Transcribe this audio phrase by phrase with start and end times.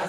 [0.00, 0.06] Hey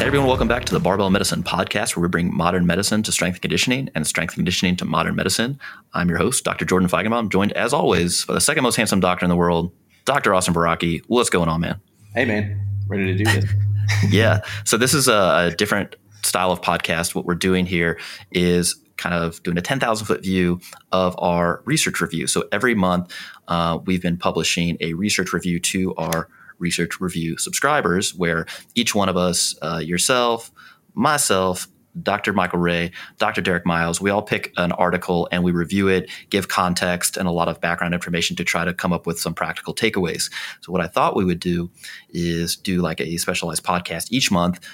[0.00, 3.36] everyone, welcome back to the Barbell Medicine podcast where we bring modern medicine to strength
[3.36, 5.58] and conditioning and strength and conditioning to modern medicine.
[5.94, 6.66] I'm your host, Dr.
[6.66, 9.72] Jordan Feigenbaum, joined as always by the second most handsome doctor in the world,
[10.04, 10.34] Dr.
[10.34, 11.02] Austin Baraki.
[11.06, 11.80] What's going on, man?
[12.14, 13.46] Hey, man, ready to do this.
[14.10, 14.42] yeah.
[14.64, 17.14] So this is a, a different style of podcast.
[17.14, 17.98] What we're doing here
[18.32, 20.60] is kind of doing a 10,000 foot view
[20.92, 22.26] of our research review.
[22.26, 23.12] So every month,
[23.48, 28.46] uh, we've been publishing a research review to our research review subscribers, where
[28.76, 30.52] each one of us, uh, yourself,
[30.94, 31.66] myself,
[32.00, 32.32] Dr.
[32.32, 33.42] Michael Ray, Dr.
[33.42, 37.30] Derek Miles, we all pick an article and we review it, give context and a
[37.30, 40.30] lot of background information to try to come up with some practical takeaways.
[40.62, 41.70] So, what I thought we would do
[42.08, 44.66] is do like a specialized podcast each month.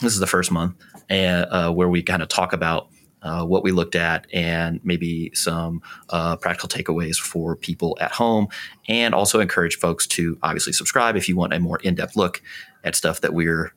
[0.00, 0.74] This is the first month,
[1.10, 2.88] and uh, where we kind of talk about
[3.24, 8.46] uh, what we looked at and maybe some uh, practical takeaways for people at home,
[8.86, 12.40] and also encourage folks to obviously subscribe if you want a more in depth look
[12.84, 13.72] at stuff that we're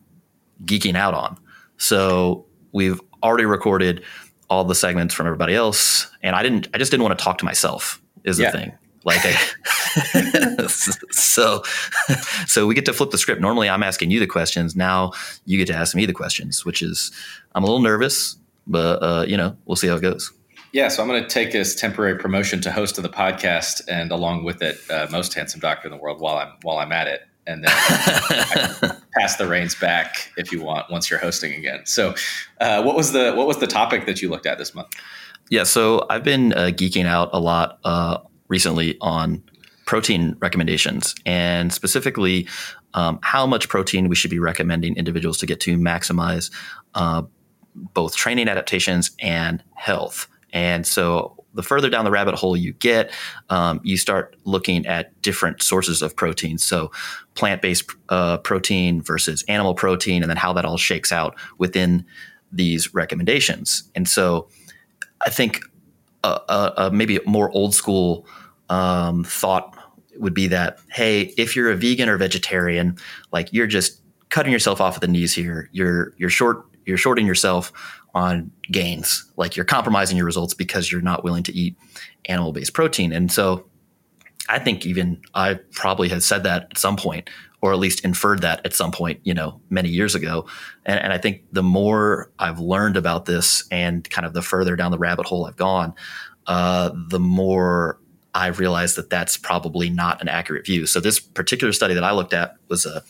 [0.66, 1.38] geeking out on.
[1.77, 4.03] So we've already recorded
[4.49, 6.67] all the segments from everybody else, and I didn't.
[6.73, 8.02] I just didn't want to talk to myself.
[8.23, 8.52] Is Yeah.
[8.52, 8.71] the thing.
[9.05, 10.67] Like, I,
[11.11, 11.64] so,
[12.47, 13.39] so we get to flip the script.
[13.41, 14.75] Normally, I'm asking you the questions.
[14.75, 15.14] Now
[15.45, 17.11] you get to ask me the questions, which is
[17.55, 18.36] I'm a little nervous,
[18.67, 20.31] but uh, you know, we'll see how it goes.
[20.73, 24.11] Yeah, so I'm going to take this temporary promotion to host of the podcast, and
[24.11, 27.07] along with it, uh, most handsome doctor in the world while I'm while I'm at
[27.07, 31.53] it, and then I can pass the reins back if you want once you're hosting
[31.53, 31.85] again.
[31.85, 32.13] So,
[32.59, 34.89] uh, what was the what was the topic that you looked at this month?
[35.49, 38.17] Yeah, so I've been uh, geeking out a lot uh,
[38.49, 39.41] recently on
[39.85, 42.45] protein recommendations and specifically
[42.93, 46.52] um, how much protein we should be recommending individuals to get to maximize
[46.93, 47.23] uh,
[47.94, 50.28] both training adaptations and health.
[50.53, 53.11] And so the further down the rabbit hole you get,
[53.50, 56.58] um, you start looking at different sources of protein.
[56.58, 56.92] So
[57.33, 62.05] plant based uh, protein versus animal protein, and then how that all shakes out within
[62.52, 63.89] these recommendations.
[63.95, 64.48] And so
[65.26, 65.61] I think
[66.23, 68.27] uh, maybe a more old school
[68.70, 69.76] um, thought
[70.17, 72.98] would be that hey, if you're a vegan or vegetarian,
[73.32, 75.70] like you're just cutting yourself off at the knees here.
[75.71, 77.71] You're you're short you're shorting yourself
[78.15, 79.31] on gains.
[79.36, 81.77] Like you're compromising your results because you're not willing to eat
[82.25, 83.11] animal based protein.
[83.11, 83.67] And so
[84.49, 87.30] I think even I probably had said that at some point,
[87.61, 90.48] or at least inferred that at some point, you know, many years ago.
[90.86, 94.75] And, and I think the more I've learned about this and kind of the further
[94.75, 95.93] down the rabbit hole I've gone,
[96.45, 97.99] uh, the more
[98.33, 100.86] I realized that that's probably not an accurate view.
[100.86, 103.04] So this particular study that I looked at was a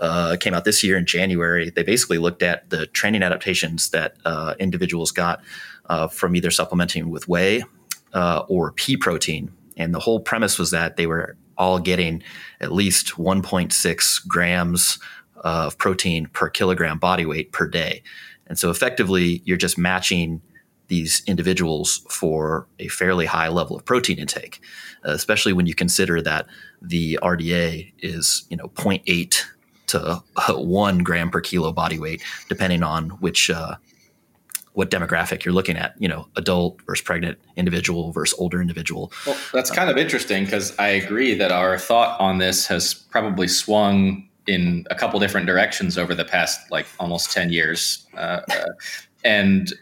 [0.00, 1.70] uh, came out this year in January.
[1.70, 5.42] They basically looked at the training adaptations that uh, individuals got
[5.88, 7.62] uh, from either supplementing with whey
[8.14, 9.52] uh, or pea protein.
[9.76, 12.22] And the whole premise was that they were all getting
[12.60, 14.98] at least 1.6 grams
[15.36, 18.02] of protein per kilogram body weight per day.
[18.46, 20.42] And so effectively, you're just matching
[20.88, 24.60] these individuals for a fairly high level of protein intake,
[25.04, 26.46] especially when you consider that
[26.82, 29.44] the RDA is, you know, 0.8
[29.90, 33.76] to uh, one gram per kilo body weight, depending on which uh,
[34.72, 35.94] what demographic you're looking at.
[35.98, 39.12] You know, adult versus pregnant individual versus older individual.
[39.26, 43.48] Well, that's kind of interesting because I agree that our thought on this has probably
[43.48, 48.06] swung in a couple different directions over the past like almost 10 years.
[48.16, 48.64] Uh, uh,
[49.24, 49.72] and,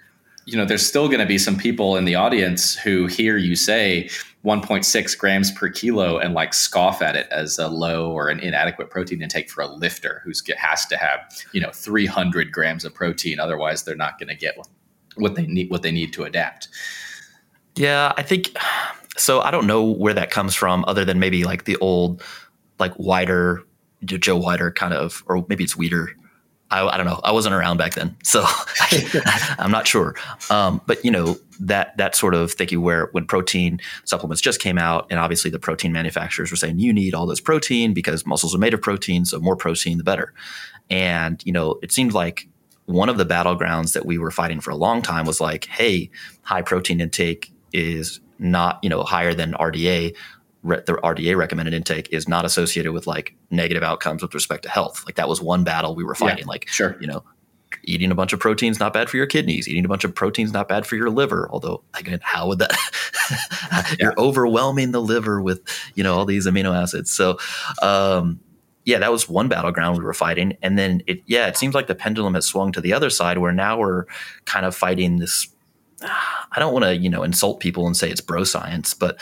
[0.47, 3.57] you know, there's still going to be some people in the audience who hear you
[3.57, 4.11] say
[4.49, 8.89] 1.6 grams per kilo and like scoff at it as a low or an inadequate
[8.89, 11.21] protein intake for a lifter who's get, has to have,
[11.53, 13.39] you know, 300 grams of protein.
[13.39, 14.57] Otherwise, they're not going to get
[15.17, 16.69] what they need, what they need to adapt.
[17.77, 18.57] Yeah, I think
[19.19, 19.43] so.
[19.43, 22.23] I don't know where that comes from, other than maybe like the old,
[22.79, 23.63] like wider
[24.05, 26.15] Joe Wider kind of, or maybe it's Weeder.
[26.71, 27.21] I, I don't know.
[27.25, 28.45] I wasn't around back then, so
[29.59, 30.15] I'm not sure.
[30.51, 34.79] Um, but you know that that sort of thinking where when protein supplements just came
[34.79, 38.55] out, and obviously the protein manufacturers were saying you need all this protein because muscles
[38.55, 40.33] are made of protein, so more protein the better.
[40.91, 42.49] And you know it seemed like
[42.85, 46.11] one of the battlegrounds that we were fighting for a long time was like, hey,
[46.43, 50.15] high protein intake is not you know higher than RDA
[50.63, 54.69] re- the RDA recommended intake is not associated with like negative outcomes with respect to
[54.69, 55.05] health.
[55.07, 56.45] Like that was one battle we were fighting.
[56.45, 56.97] Yeah, like, sure.
[57.01, 57.25] you know,
[57.85, 59.69] eating a bunch of proteins not bad for your kidneys.
[59.69, 61.49] Eating a bunch of proteins not bad for your liver.
[61.51, 62.77] Although, again, how would that?
[63.99, 65.63] You're overwhelming the liver with
[65.95, 67.11] you know all these amino acids.
[67.11, 67.39] So,
[67.83, 68.41] um,
[68.85, 71.87] yeah, that was one battleground we were fighting, and then it yeah, it seems like
[71.87, 74.07] the pendulum has swung to the other side where now we're
[74.47, 75.49] kind of fighting this
[76.03, 79.21] I don't want to, you know, insult people and say it's bro science, but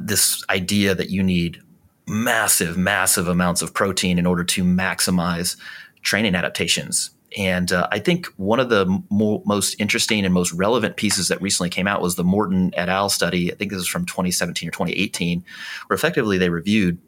[0.00, 1.62] this idea that you need
[2.06, 5.56] massive, massive amounts of protein in order to maximize
[6.02, 7.10] training adaptations.
[7.36, 11.42] And uh, I think one of the mo- most interesting and most relevant pieces that
[11.42, 13.10] recently came out was the Morton et al.
[13.10, 13.52] study.
[13.52, 15.44] I think this was from 2017 or 2018,
[15.86, 16.98] where effectively they reviewed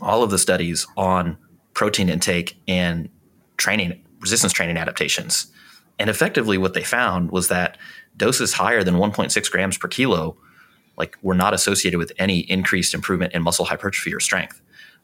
[0.00, 1.36] all of the studies on
[1.74, 3.10] protein intake and
[3.58, 5.52] training, resistance training adaptations.
[5.98, 7.76] And effectively, what they found was that
[8.16, 10.36] doses higher than 1.6 grams per kilo
[10.96, 14.60] like were not associated with any increased improvement in muscle hypertrophy or strength.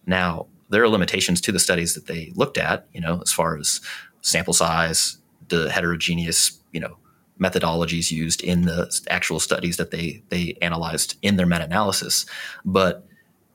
[0.07, 3.57] Now, there are limitations to the studies that they looked at, you know, as far
[3.57, 3.81] as
[4.21, 5.19] sample size,
[5.49, 6.97] the heterogeneous, you know,
[7.41, 12.27] methodologies used in the actual studies that they they analyzed in their meta-analysis.
[12.65, 13.07] But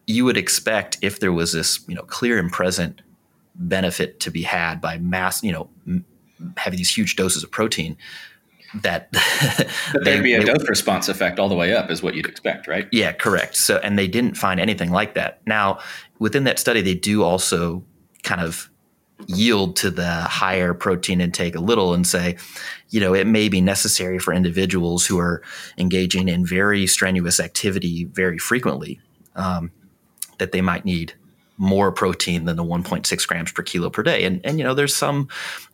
[0.08, 3.02] you would expect if there was this, you know, clear and present
[3.56, 6.06] benefit to be had by mass, you know, m-
[6.58, 7.96] having these huge doses of protein,
[8.82, 9.12] that
[10.04, 12.88] there'd be a dose response effect all the way up is what you'd expect right?
[12.92, 13.56] Yeah correct.
[13.56, 15.42] So and they didn't find anything like that.
[15.46, 15.80] Now
[16.20, 17.84] within that study they do also
[18.24, 18.70] kind of
[19.28, 22.36] yield to the higher protein intake a little and say
[22.90, 25.42] you know it may be necessary for individuals who are
[25.78, 29.00] engaging in very strenuous activity very frequently
[29.36, 29.72] um,
[30.40, 31.14] that they might need
[31.58, 34.24] more protein than the 1.6 grams per kilo per day.
[34.26, 35.28] And and you know, there's some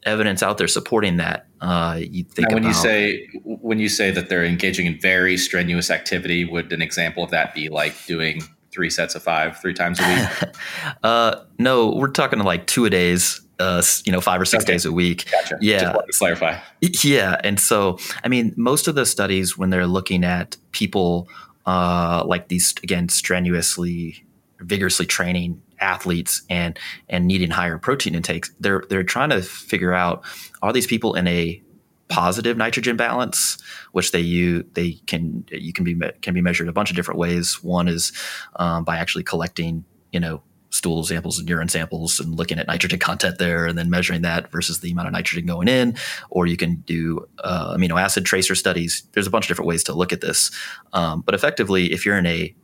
[0.03, 1.47] evidence out there supporting that.
[1.61, 4.99] Uh, you think now, when about, you say when you say that they're engaging in
[4.99, 8.41] very strenuous activity, would an example of that be like doing
[8.71, 10.53] three sets of five three times a week?
[11.03, 13.41] uh, no, we're talking like two a days.
[13.59, 14.71] Uh, you know, five or six Okay.
[14.71, 15.29] days a week.
[15.29, 15.57] Gotcha.
[15.59, 15.79] Yeah.
[15.79, 16.59] Just wanted to clarify.
[17.03, 21.27] Yeah, and so I mean, most of the studies when they're looking at people
[21.65, 24.23] uh, like these again strenuously,
[24.61, 26.77] vigorously training athletes and
[27.07, 30.23] and needing higher protein intakes, they're they're trying to figure out
[30.61, 31.61] are these people in a
[32.09, 33.57] positive nitrogen balance,
[33.91, 37.19] which they you they can you can be can be measured a bunch of different
[37.19, 37.63] ways.
[37.63, 38.11] One is
[38.57, 40.41] um, by actually collecting you know
[40.71, 44.51] stool samples and urine samples and looking at nitrogen content there and then measuring that
[44.51, 45.95] versus the amount of nitrogen going in.
[46.29, 49.03] Or you can do uh, amino acid tracer studies.
[49.13, 50.51] There's a bunch of different ways to look at this.
[50.93, 52.55] Um, but effectively if you're in a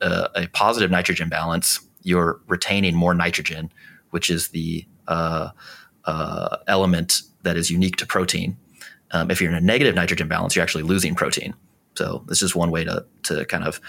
[0.00, 3.70] uh, a positive nitrogen balance you're retaining more nitrogen
[4.10, 5.50] which is the uh,
[6.04, 8.56] uh, element that is unique to protein
[9.12, 11.54] um, if you're in a negative nitrogen balance you're actually losing protein
[11.94, 13.80] so this is one way to to kind of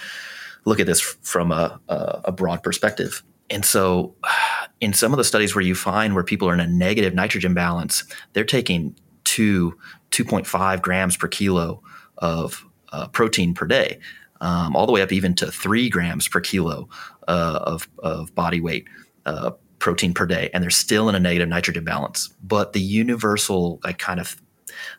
[0.66, 3.24] look at this from a, a, broad perspective.
[3.50, 4.16] And so,
[4.82, 7.54] in some of the studies where you find where people are in a negative nitrogen
[7.54, 8.96] balance, they're taking
[9.26, 9.78] two,
[10.12, 11.84] 2.5 grams per kilo
[12.20, 14.00] of uh, protein per day,
[14.40, 16.88] um, all the way up even to three grams per kilo
[17.30, 18.88] uh, of, of body weight
[19.26, 20.50] uh, protein per day.
[20.54, 22.28] And they're still in a negative nitrogen balance.
[22.44, 24.36] But the universal like, kind of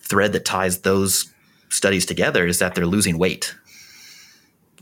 [0.01, 1.33] thread that ties those
[1.69, 3.55] studies together is that they're losing weight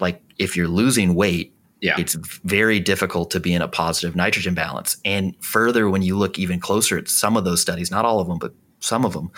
[0.01, 1.97] like if you're losing weight Yeah.
[1.99, 2.15] it's
[2.45, 6.61] very difficult to be in a positive nitrogen balance and further when you look even
[6.61, 9.31] closer at some of those studies not all of them but some of them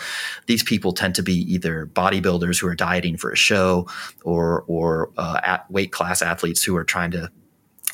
[0.47, 3.87] these people tend to be either bodybuilders who are dieting for a show
[4.23, 7.29] or or uh, at weight class athletes who are trying to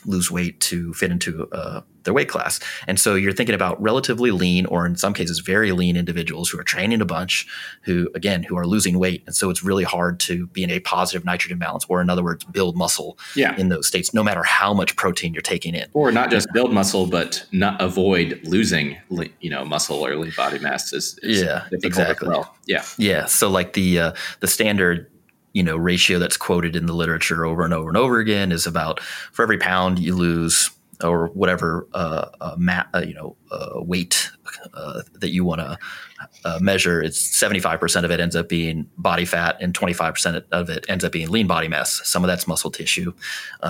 [0.07, 2.59] lose weight to fit into uh, their weight class.
[2.87, 6.57] And so you're thinking about relatively lean, or in some cases, very lean individuals who
[6.57, 7.45] are training a bunch,
[7.83, 9.23] who again, who are losing weight.
[9.27, 12.23] And so it's really hard to be in a positive nitrogen balance, or in other
[12.23, 13.55] words, build muscle Yeah.
[13.57, 15.87] in those states, no matter how much protein you're taking in.
[15.93, 18.97] Or not just build muscle, but not avoid losing,
[19.41, 22.29] you know, muscle or lean body mass is, is Yeah, exactly.
[22.29, 22.55] well.
[22.65, 22.83] Yeah.
[22.97, 23.25] Yeah.
[23.25, 25.11] So like the uh, the standard
[25.57, 28.67] you know ratio that's quoted in the literature over and over and over again is
[28.67, 30.69] about for every pound you lose
[31.03, 32.55] or whatever uh, uh,
[32.93, 34.29] uh, you know uh, weight
[34.75, 35.77] uh, that you want to
[36.45, 39.93] uh, measure, it's seventy five percent of it ends up being body fat, and twenty
[39.93, 42.01] five percent of it ends up being lean body mass.
[42.03, 43.13] Some of that's muscle tissue,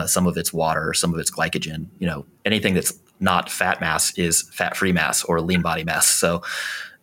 [0.06, 1.88] some of it's water, some of it's glycogen.
[2.00, 6.08] You know, anything that's not fat mass is fat free mass or lean body mass.
[6.08, 6.44] So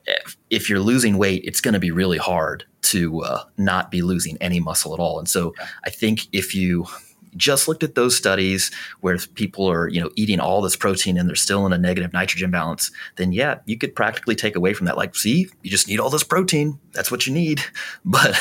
[0.06, 4.02] if, if you're losing weight, it's going to be really hard to uh, not be
[4.02, 5.18] losing any muscle at all.
[5.18, 6.86] And so I think if you
[7.36, 11.28] just looked at those studies where people are you know eating all this protein and
[11.28, 14.86] they're still in a negative nitrogen balance then yeah you could practically take away from
[14.86, 14.96] that.
[14.96, 16.78] Like see you just need all this protein.
[16.92, 17.60] That's what you need.
[18.04, 18.38] But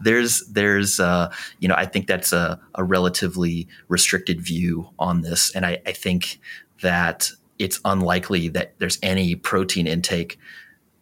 [0.00, 5.50] there's there's uh, you know i think that's a, a relatively restricted view on this.
[5.54, 6.38] And I, I think
[6.82, 10.38] that it's unlikely that there's any protein intake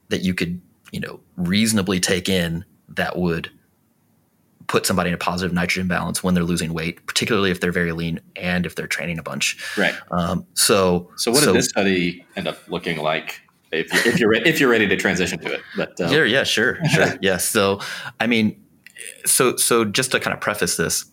[0.09, 0.61] that you could
[0.93, 3.51] you know reasonably take in that would
[4.69, 7.93] put somebody in a positive nitrogen balance when they're losing weight, particularly if they're very
[7.93, 9.59] lean and if they're training a bunch.
[9.77, 9.95] Right.
[10.11, 14.31] Um, so, So what did this study end up looking like if, you, if you're
[14.31, 15.61] re- if you're ready to transition to it.
[15.77, 17.39] But uh, yeah, yeah, sure, sure, yeah.
[17.39, 17.81] So,
[18.21, 18.63] I mean,
[19.25, 21.07] so so just to kind of preface this,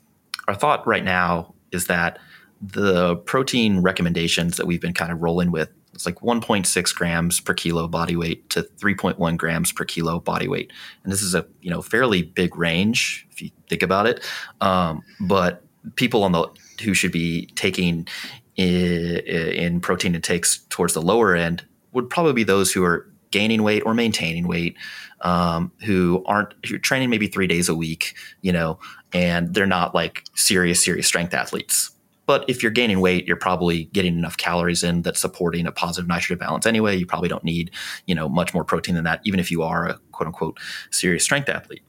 [0.47, 2.19] our thought right now is that
[2.61, 5.69] the protein recommendations that we've been kind of rolling with
[5.99, 10.71] it's like 1.6 grams per kilo body weight to 3.1 grams per kilo body weight.
[11.03, 14.25] And this is a you know fairly big range if you think about it.
[14.61, 15.61] Um, but
[15.95, 16.47] people on the
[16.81, 18.07] who should be taking
[18.55, 23.61] in, in protein intakes towards the lower end would probably be those who are gaining
[23.61, 24.77] weight or maintaining weight
[25.19, 28.79] um, who aren't who are training maybe three days a week you know
[29.11, 31.91] and they're not like serious serious strength athletes
[32.29, 36.07] but if you're gaining weight, you're probably getting enough calories in that's supporting a positive
[36.07, 36.95] nitrogen balance anyway.
[36.95, 37.71] You probably don't need,
[38.05, 40.59] you know, much more protein than that, even if you are a quote unquote
[40.91, 41.81] serious strength athlete.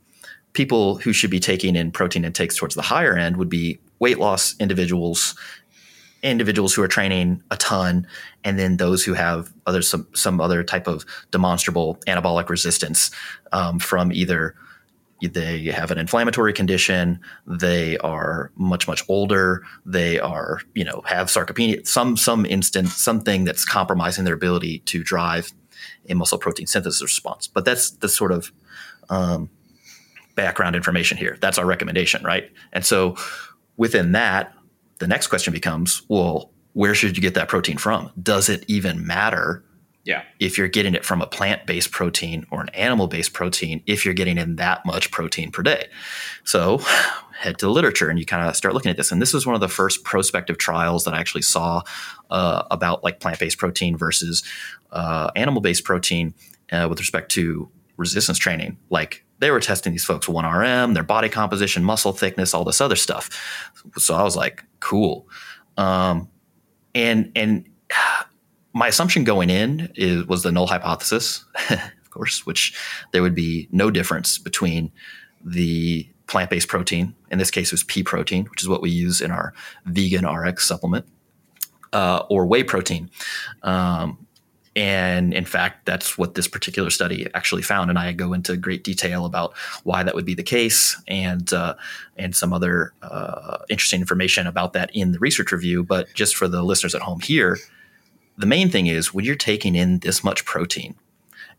[0.54, 4.18] People who should be taking in protein intakes towards the higher end would be weight
[4.18, 5.35] loss individuals,
[6.23, 8.06] individuals who are training a ton,
[8.42, 13.11] and then those who have other some some other type of demonstrable anabolic resistance
[13.52, 14.54] um, from either
[15.29, 17.21] they have an inflammatory condition.
[17.47, 19.62] They are much much older.
[19.85, 25.03] They are you know have sarcopenia some some instance something that's compromising their ability to
[25.03, 25.53] drive
[26.09, 27.47] a muscle protein synthesis response.
[27.47, 28.53] But that's the sort of
[29.09, 29.50] um,
[30.35, 31.37] background information here.
[31.41, 32.50] That's our recommendation right?
[32.73, 33.17] And so
[33.77, 34.53] within that
[34.99, 38.12] the next question becomes well where should you get that protein from?
[38.23, 39.65] Does it even matter
[40.11, 40.25] yeah.
[40.40, 44.05] If you're getting it from a plant based protein or an animal based protein, if
[44.05, 45.87] you're getting in that much protein per day.
[46.43, 46.79] So
[47.38, 49.12] head to the literature and you kind of start looking at this.
[49.12, 51.83] And this was one of the first prospective trials that I actually saw
[52.29, 54.43] uh, about like plant based protein versus
[54.90, 56.35] uh, animal based protein
[56.73, 58.79] uh, with respect to resistance training.
[58.90, 62.97] Like they were testing these folks 1RM, their body composition, muscle thickness, all this other
[62.97, 63.73] stuff.
[63.97, 65.29] So I was like, cool.
[65.76, 66.29] Um,
[66.97, 67.69] and, and,
[68.73, 72.77] my assumption going in is, was the null hypothesis, of course, which
[73.12, 74.93] there would be no difference between
[75.45, 77.15] the plant-based protein.
[77.31, 79.53] In this case, it was pea protein, which is what we use in our
[79.87, 81.07] vegan RX supplement,
[81.93, 83.11] uh, or whey protein.
[83.62, 84.27] Um,
[84.77, 87.91] and in fact, that's what this particular study actually found.
[87.91, 91.75] And I go into great detail about why that would be the case and uh,
[92.17, 95.83] and some other uh, interesting information about that in the research review.
[95.83, 97.59] But just for the listeners at home here,
[98.40, 100.94] the main thing is when you're taking in this much protein,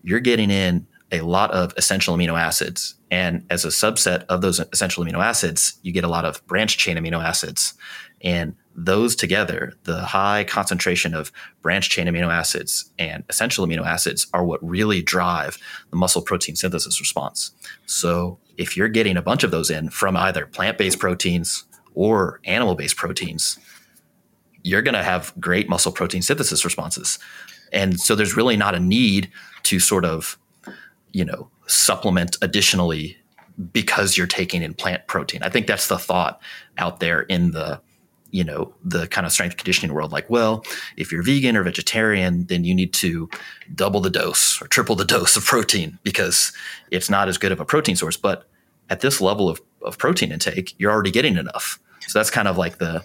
[0.03, 2.95] you're getting in a lot of essential amino acids.
[3.11, 6.77] And as a subset of those essential amino acids, you get a lot of branch
[6.77, 7.75] chain amino acids.
[8.21, 14.25] And those together, the high concentration of branch chain amino acids and essential amino acids
[14.33, 15.59] are what really drive
[15.91, 17.51] the muscle protein synthesis response.
[17.85, 22.39] So if you're getting a bunch of those in from either plant based proteins or
[22.45, 23.59] animal based proteins,
[24.63, 27.20] you're going to have great muscle protein synthesis responses.
[27.72, 29.32] And so there's really not a need
[29.63, 30.38] to sort of,
[31.12, 33.18] you know, supplement additionally
[33.72, 35.44] because you're taking in plant protein.
[35.44, 36.41] I think that's the thought
[36.77, 37.82] out there in the,
[38.32, 40.12] you know, the kind of strength conditioning world.
[40.12, 40.63] Like, well,
[40.98, 43.30] if you're vegan or vegetarian, then you need to
[43.75, 46.53] double the dose or triple the dose of protein because
[46.91, 48.18] it's not as good of a protein source.
[48.18, 48.48] But
[48.89, 51.80] at this level of, of protein intake, you're already getting enough.
[52.08, 53.03] So that's kind of like the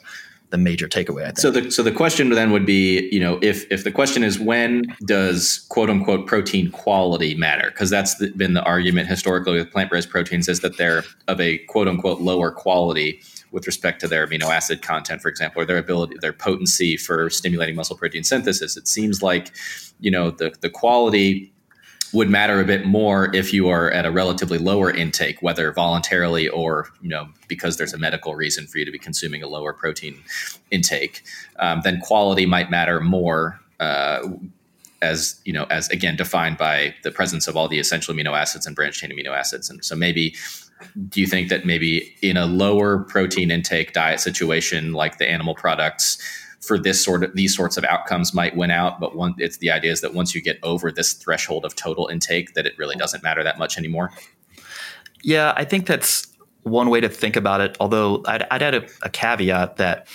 [0.51, 1.23] the major takeaway.
[1.23, 1.39] I think.
[1.39, 4.39] So the so the question then would be, you know, if if the question is
[4.39, 7.71] when does quote unquote protein quality matter?
[7.71, 11.41] Because that's the, been the argument historically with plant based proteins is that they're of
[11.41, 13.21] a quote unquote lower quality
[13.53, 17.31] with respect to their amino acid content, for example, or their ability, their potency for
[17.31, 18.77] stimulating muscle protein synthesis.
[18.77, 19.53] It seems like,
[20.01, 21.53] you know, the the quality
[22.13, 26.49] would matter a bit more if you are at a relatively lower intake, whether voluntarily
[26.49, 29.73] or you know because there's a medical reason for you to be consuming a lower
[29.73, 30.23] protein
[30.71, 31.23] intake.
[31.59, 33.61] Um, then quality might matter more.
[33.81, 34.29] Uh,
[35.03, 38.67] as you know, as again defined by the presence of all the essential amino acids
[38.67, 40.35] and branched chain amino acids, and so maybe
[41.09, 45.55] do you think that maybe in a lower protein intake diet situation like the animal
[45.55, 46.19] products,
[46.61, 49.01] for this sort of these sorts of outcomes might win out.
[49.01, 52.09] But one, it's the idea is that once you get over this threshold of total
[52.09, 53.01] intake, that it really mm-hmm.
[53.01, 54.13] doesn't matter that much anymore.
[55.23, 56.27] Yeah, I think that's
[56.63, 57.77] one way to think about it.
[57.81, 60.07] Although I'd, I'd add a, a caveat that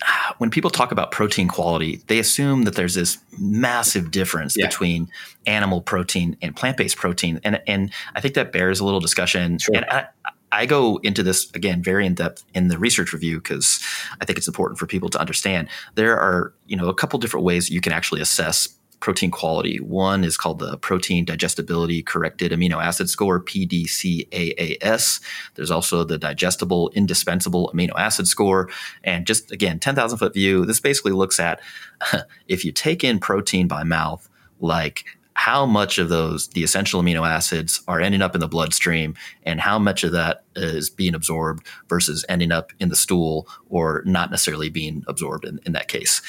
[0.38, 4.66] when people talk about protein quality, they assume that there's this massive difference yeah.
[4.66, 5.08] between
[5.46, 9.58] animal protein and plant-based protein, and and I think that bears a little discussion.
[9.58, 9.76] Sure.
[9.76, 10.06] And I,
[10.52, 13.80] I go into this again very in depth in the research review because
[14.20, 15.68] I think it's important for people to understand.
[15.94, 19.78] There are you know a couple different ways you can actually assess protein quality.
[19.78, 25.20] One is called the Protein Digestibility Corrected Amino Acid Score (PDCAAS).
[25.54, 28.70] There's also the Digestible Indispensable Amino Acid Score,
[29.04, 30.64] and just again, ten thousand foot view.
[30.64, 31.60] This basically looks at
[32.48, 34.28] if you take in protein by mouth,
[34.60, 35.04] like
[35.36, 39.60] how much of those the essential amino acids are ending up in the bloodstream and
[39.60, 44.30] how much of that is being absorbed versus ending up in the stool or not
[44.30, 46.22] necessarily being absorbed in, in that case.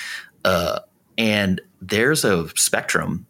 [0.43, 0.79] Uh,
[1.17, 3.25] and there's a spectrum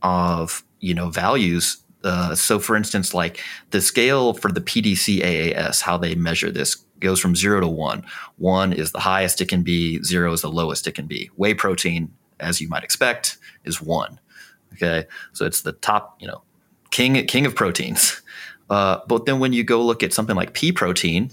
[0.00, 1.84] of you know values.
[2.02, 3.38] Uh, so for instance like
[3.70, 8.02] the scale for the pdcaas how they measure this goes from zero to one.
[8.38, 11.30] One is the highest it can be zero is the lowest it can be.
[11.36, 14.18] Whey protein as you might expect is one
[14.72, 16.42] okay so it's the top you know
[16.90, 18.20] king king of proteins
[18.70, 21.30] uh, but then when you go look at something like pea protein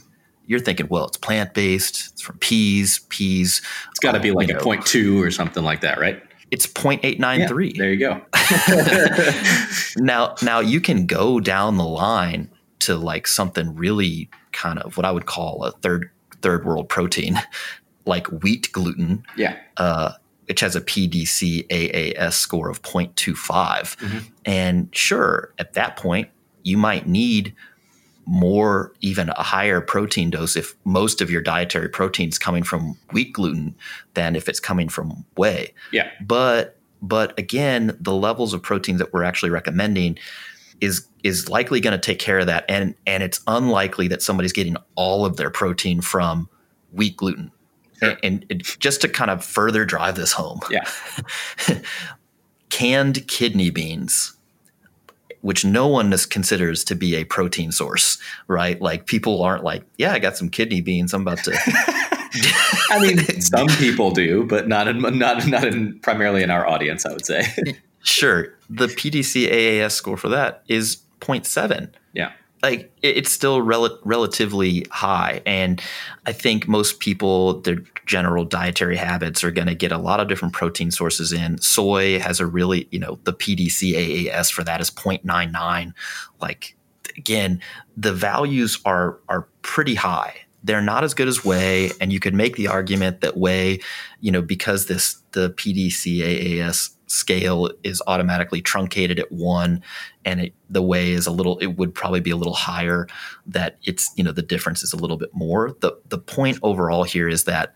[0.47, 4.49] you're thinking well it's plant-based it's from peas peas It's got to be uh, like
[4.49, 6.21] a know, point two or something like that, right?
[6.51, 8.21] it's 0.893 There you go.
[10.03, 15.05] now now you can go down the line to like something really kind of what
[15.05, 16.09] I would call a third
[16.41, 17.39] third world protein,
[18.05, 19.57] like wheat gluten, yeah.
[19.77, 20.13] uh,
[20.49, 23.95] which has a PDC AAS score of 0.25.
[23.99, 24.23] Mhm.
[24.45, 26.27] And sure, at that point,
[26.63, 27.53] you might need
[28.25, 32.97] more, even a higher protein dose if most of your dietary protein is coming from
[33.11, 33.75] wheat gluten
[34.15, 36.09] than if it's coming from whey Yeah.
[36.21, 40.17] but but again the levels of protein that we're actually recommending
[40.81, 44.53] is is likely going to take care of that and and it's unlikely that somebody's
[44.53, 46.49] getting all of their protein from
[46.91, 47.51] wheat gluten
[48.01, 50.87] And, and just to kind of further drive this home Yeah.
[52.69, 54.35] canned kidney beans
[55.41, 59.83] which no one is- considers to be a protein source right like people aren't like
[59.97, 61.51] yeah i got some kidney beans i'm about to
[62.91, 67.03] I mean, some people do, but not in not not in primarily in our audience.
[67.05, 67.43] I would say.
[68.03, 68.53] Sure.
[68.69, 71.89] The PDC AAS score for that is 0.7.
[72.13, 72.31] Yeah.
[72.61, 75.41] Like it's still rel- relatively high.
[75.45, 75.81] And
[76.25, 80.27] I think most people, their general dietary habits are going to get a lot of
[80.27, 81.59] different protein sources in.
[81.59, 85.93] Soy has a really, you know, the PDC AAS for that is 0.99.
[86.41, 86.75] Like
[87.17, 87.61] again,
[87.95, 90.35] the values are are pretty high.
[90.63, 93.79] They're not as good as whey, and you could make the argument that whey,
[94.19, 99.81] you know, because this the PDCAAS scale is automatically truncated at one,
[100.25, 103.07] and it, the way is a little, it would probably be a little higher.
[103.45, 105.75] That it's you know the difference is a little bit more.
[105.81, 107.73] the The point overall here is that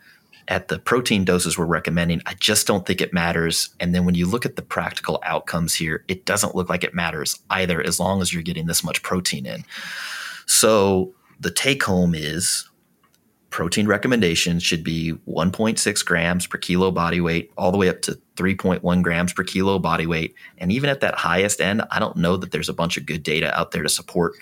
[0.47, 3.73] at the protein doses we're recommending, I just don't think it matters.
[3.79, 6.93] And then when you look at the practical outcomes here, it doesn't look like it
[6.93, 9.63] matters either, as long as you're getting this much protein in.
[10.45, 12.69] So the take home is
[13.53, 18.19] protein recommendations should be 1.6 grams per kilo body weight, all the way up to
[18.35, 20.33] 3.1 grams per kilo body weight.
[20.57, 23.21] And even at that highest end, I don't know that there's a bunch of good
[23.21, 24.33] data out there to support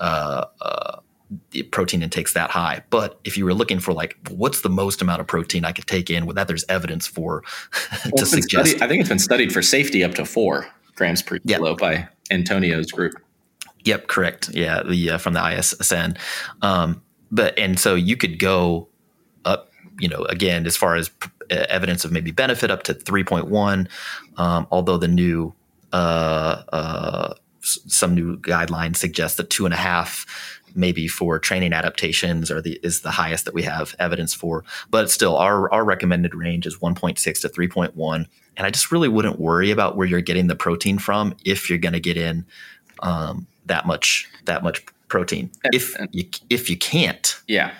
[0.00, 1.00] uh, uh,
[1.52, 2.82] the protein intakes that high.
[2.90, 5.86] But if you were looking for like, what's the most amount of protein I could
[5.86, 7.40] take in, with that there's evidence for
[8.02, 8.50] to it's suggest.
[8.72, 12.06] studied- I think it's been studied for safety up to four grams per kilo by
[12.30, 13.14] Antonio's group.
[13.84, 14.50] Yep, correct.
[14.50, 16.18] Yeah, the uh, from the ISSN.
[16.60, 17.00] Um,
[17.30, 18.88] but and so you could go
[19.44, 21.10] up, you know, again as far as
[21.50, 23.88] uh, evidence of maybe benefit up to three point one.
[24.36, 25.54] Um, although the new
[25.92, 30.26] uh, uh, some new guidelines suggest that two and a half
[30.74, 35.10] maybe for training adaptations are the is the highest that we have evidence for but
[35.10, 39.70] still our our recommended range is 1.6 to 3.1 and i just really wouldn't worry
[39.70, 42.44] about where you're getting the protein from if you're going to get in
[43.00, 47.72] um, that much that much protein if you if you can't Yeah.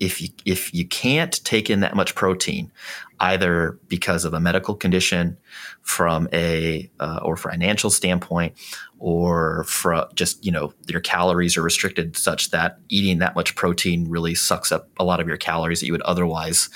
[0.00, 2.72] if you if you can't take in that much protein,
[3.20, 5.36] either because of a medical condition,
[5.82, 8.54] from a uh, or financial standpoint,
[8.98, 14.08] or from just you know your calories are restricted such that eating that much protein
[14.08, 16.70] really sucks up a lot of your calories that you would otherwise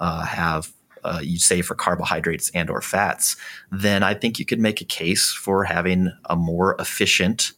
[0.00, 0.72] uh, have.
[1.04, 3.36] Uh, you save for carbohydrates and or fats,
[3.70, 7.52] then I think you could make a case for having a more efficient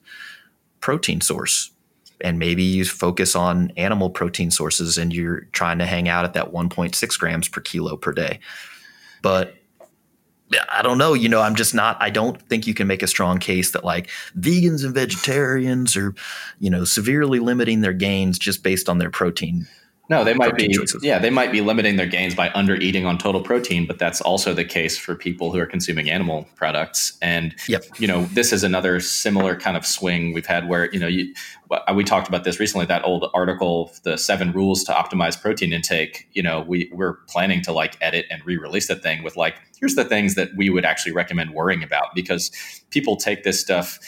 [0.81, 1.71] protein source
[2.21, 6.35] and maybe you focus on animal protein sources and you're trying to hang out at
[6.35, 8.41] that 1.6 grams per kilo per day.
[9.23, 9.55] But
[10.73, 11.15] I don't know.
[11.15, 13.85] You know, I'm just not, I don't think you can make a strong case that
[13.85, 16.15] like vegans and vegetarians are,
[16.59, 19.67] you know, severely limiting their gains just based on their protein.
[20.09, 20.69] No, they might be.
[20.69, 21.05] choices.
[21.05, 24.21] Yeah, they might be limiting their gains by under eating on total protein, but that's
[24.23, 27.19] also the case for people who are consuming animal products.
[27.21, 27.85] And Yep.
[27.99, 31.35] you know, this is another similar kind of swing we've had where you know you
[31.71, 32.87] uh, we talked about this recently.
[32.87, 36.29] That old article, the seven rules to optimize protein intake.
[36.33, 39.95] You know, we we're planning to like edit and re-release the thing with like here's
[39.95, 42.51] the things that we would actually recommend worrying about because
[42.91, 43.99] people take this stuff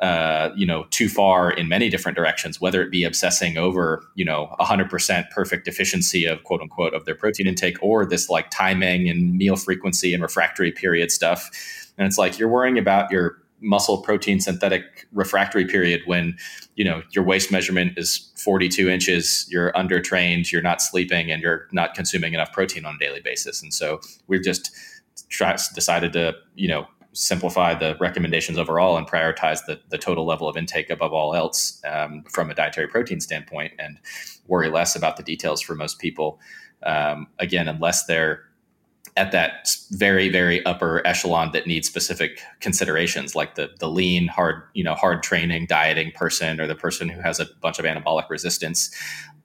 [0.00, 4.24] uh, you know, too far in many different directions, whether it be obsessing over, you
[4.24, 9.08] know, 100% perfect efficiency of quote unquote of their protein intake or this like timing
[9.08, 11.50] and meal frequency and refractory period stuff.
[11.96, 16.36] And it's like you're worrying about your muscle protein synthetic refractory period when
[16.74, 21.66] you know your waist measurement is 42 inches you're undertrained you're not sleeping and you're
[21.72, 24.70] not consuming enough protein on a daily basis and so we've just
[25.74, 30.56] decided to you know simplify the recommendations overall and prioritize the, the total level of
[30.56, 33.98] intake above all else um, from a dietary protein standpoint and
[34.46, 36.38] worry less about the details for most people.
[36.82, 38.44] Um, again unless they're
[39.16, 44.62] at that very very upper echelon that needs specific considerations like the the lean hard
[44.74, 48.28] you know hard training dieting person or the person who has a bunch of anabolic
[48.28, 48.94] resistance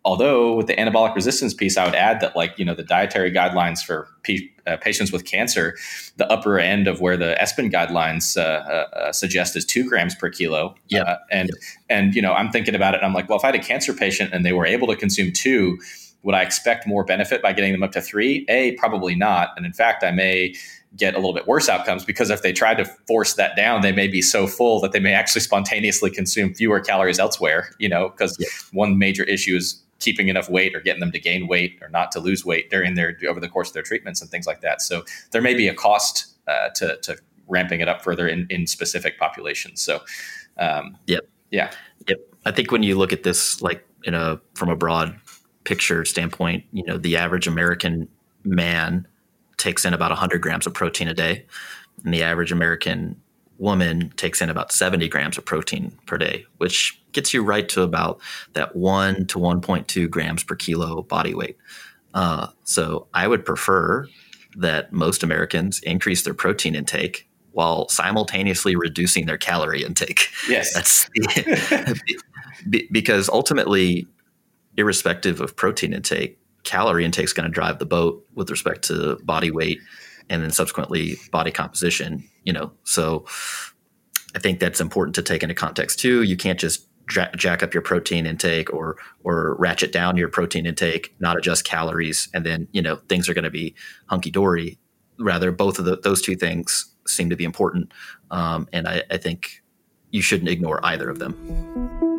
[0.03, 3.31] although with the anabolic resistance piece i would add that like you know the dietary
[3.31, 5.75] guidelines for p- uh, patients with cancer
[6.17, 10.15] the upper end of where the ESPEN guidelines uh, uh, uh, suggest is two grams
[10.15, 11.57] per kilo yeah uh, and yep.
[11.89, 13.59] and you know i'm thinking about it and i'm like well if i had a
[13.59, 15.77] cancer patient and they were able to consume two
[16.23, 18.45] would I expect more benefit by getting them up to three?
[18.47, 19.49] A, probably not.
[19.57, 20.53] And in fact, I may
[20.97, 23.91] get a little bit worse outcomes because if they try to force that down, they
[23.91, 28.09] may be so full that they may actually spontaneously consume fewer calories elsewhere, you know,
[28.09, 28.47] because yeah.
[28.73, 32.11] one major issue is keeping enough weight or getting them to gain weight or not
[32.11, 34.81] to lose weight during their over the course of their treatments and things like that.
[34.81, 38.67] So there may be a cost uh, to, to ramping it up further in, in
[38.67, 39.81] specific populations.
[39.81, 40.01] So,
[40.57, 41.21] um, yep.
[41.51, 41.71] Yeah.
[42.07, 42.17] Yep.
[42.45, 45.17] I think when you look at this, like in a, from a broad
[45.63, 48.07] picture standpoint, you know, the average American
[48.43, 49.07] man
[49.61, 51.45] takes in about 100 grams of protein a day,
[52.03, 53.21] and the average American
[53.57, 57.83] woman takes in about 70 grams of protein per day, which gets you right to
[57.83, 58.19] about
[58.53, 61.57] that 1 to 1.2 grams per kilo body weight.
[62.13, 64.07] Uh, so I would prefer
[64.57, 70.29] that most Americans increase their protein intake while simultaneously reducing their calorie intake.
[70.49, 70.73] Yes.
[70.73, 71.07] That's
[72.91, 74.07] because ultimately
[74.75, 79.17] irrespective of protein intake, calorie intake is going to drive the boat with respect to
[79.23, 79.79] body weight
[80.29, 82.23] and then subsequently body composition.
[82.43, 83.25] You know, so
[84.35, 86.23] I think that's important to take into context too.
[86.23, 91.13] You can't just jack up your protein intake or or ratchet down your protein intake,
[91.19, 93.75] not adjust calories, and then you know things are going to be
[94.07, 94.77] hunky dory.
[95.19, 97.91] Rather, both of the, those two things seem to be important,
[98.31, 99.61] um, and I, I think
[100.11, 102.10] you shouldn't ignore either of them.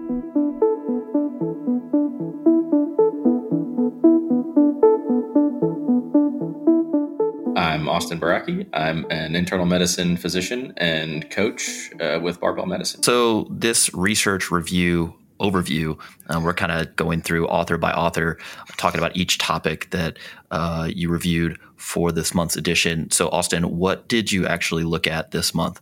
[8.02, 8.66] Austin Baraki.
[8.72, 13.00] I'm an internal medicine physician and coach uh, with Barbell Medicine.
[13.04, 15.96] So, this research review overview,
[16.28, 18.38] uh, we're kind of going through author by author,
[18.76, 20.18] talking about each topic that
[20.50, 23.08] uh, you reviewed for this month's edition.
[23.12, 25.80] So, Austin, what did you actually look at this month?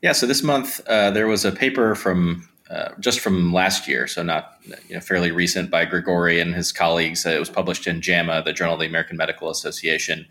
[0.00, 4.06] Yeah, so this month uh, there was a paper from uh, just from last year,
[4.06, 7.26] so not you know, fairly recent, by Gregori and his colleagues.
[7.26, 10.26] it was published in JAMA, the Journal of the American Medical Association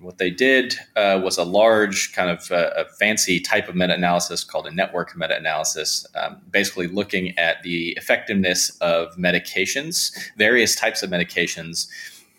[0.00, 3.94] what they did uh, was a large, kind of uh, a fancy type of meta
[3.94, 10.74] analysis called a network meta analysis, um, basically looking at the effectiveness of medications, various
[10.74, 11.88] types of medications,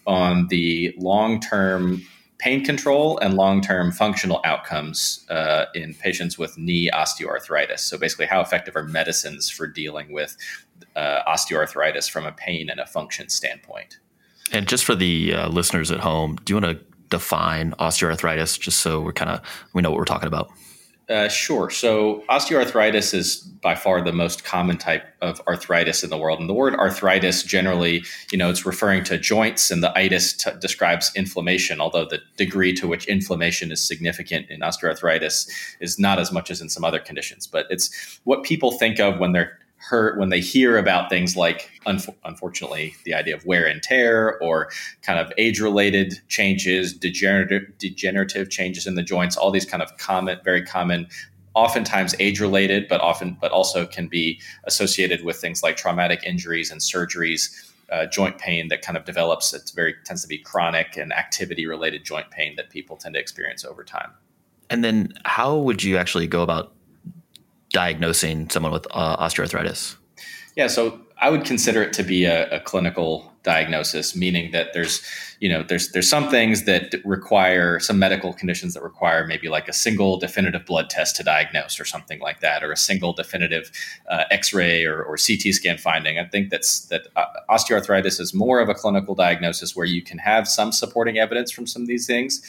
[0.08, 2.02] on the long term
[2.40, 7.80] pain control and long term functional outcomes uh, in patients with knee osteoarthritis.
[7.80, 10.36] So, basically, how effective are medicines for dealing with
[10.96, 14.00] uh, osteoarthritis from a pain and a function standpoint?
[14.52, 18.80] And just for the uh, listeners at home, do you want to define osteoarthritis just
[18.80, 19.42] so we're kind of
[19.74, 20.50] we know what we're talking about?
[21.10, 21.70] Uh, sure.
[21.70, 26.40] So osteoarthritis is by far the most common type of arthritis in the world.
[26.40, 30.52] And the word arthritis generally, you know, it's referring to joints, and the itis t-
[30.62, 31.82] describes inflammation.
[31.82, 35.50] Although the degree to which inflammation is significant in osteoarthritis
[35.82, 37.46] is not as much as in some other conditions.
[37.46, 41.72] But it's what people think of when they're hurt when they hear about things like
[41.86, 44.70] unfortunately the idea of wear and tear or
[45.02, 49.98] kind of age related changes degenerative degenerative changes in the joints all these kind of
[49.98, 51.08] common very common
[51.56, 56.72] oftentimes age related but often but also can be associated with things like traumatic injuries
[56.72, 59.54] and surgeries uh, joint pain that kind of develops.
[59.54, 63.20] It's very tends to be chronic and activity related joint pain that people tend to
[63.20, 64.12] experience over time.
[64.70, 66.74] And then how would you actually go about
[67.74, 69.96] diagnosing someone with uh, osteoarthritis?
[70.56, 75.04] Yeah, so I would consider it to be a, a, clinical diagnosis, meaning that there's,
[75.40, 79.68] you know, there's there's some things that require some medical conditions that require maybe like
[79.68, 83.72] a single definitive blood test to diagnose or something like that, or a single definitive
[84.10, 86.18] uh, X-ray or, or, CT scan finding.
[86.18, 90.18] I think that's that uh, osteoarthritis is more of a clinical diagnosis where you can
[90.18, 92.42] have some supporting evidence from some of these things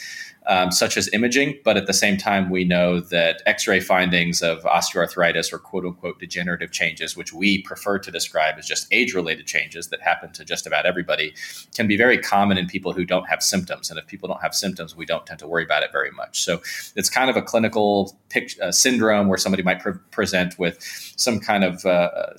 [0.47, 1.59] um, such as imaging.
[1.63, 5.85] But at the same time, we know that x ray findings of osteoarthritis or quote
[5.85, 10.45] unquote degenerative changes, which we prefer to describe just age related changes that happen to
[10.45, 11.33] just about everybody,
[11.75, 13.89] can be very common in people who don't have symptoms.
[13.89, 16.43] And if people don't have symptoms, we don't tend to worry about it very much.
[16.43, 16.61] So
[16.95, 20.81] it's kind of a clinical pic- uh, syndrome where somebody might pre- present with
[21.15, 22.33] some kind of uh, uh,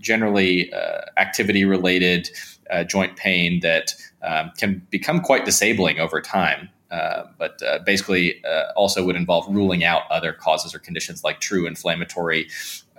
[0.00, 2.30] generally uh, activity related
[2.70, 6.68] uh, joint pain that um, can become quite disabling over time.
[6.90, 11.38] Uh, but uh, basically, uh, also would involve ruling out other causes or conditions like
[11.38, 12.48] true inflammatory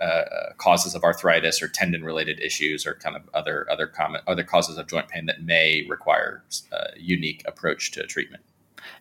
[0.00, 4.78] uh, causes of arthritis or tendon-related issues, or kind of other other common other causes
[4.78, 8.42] of joint pain that may require a unique approach to treatment.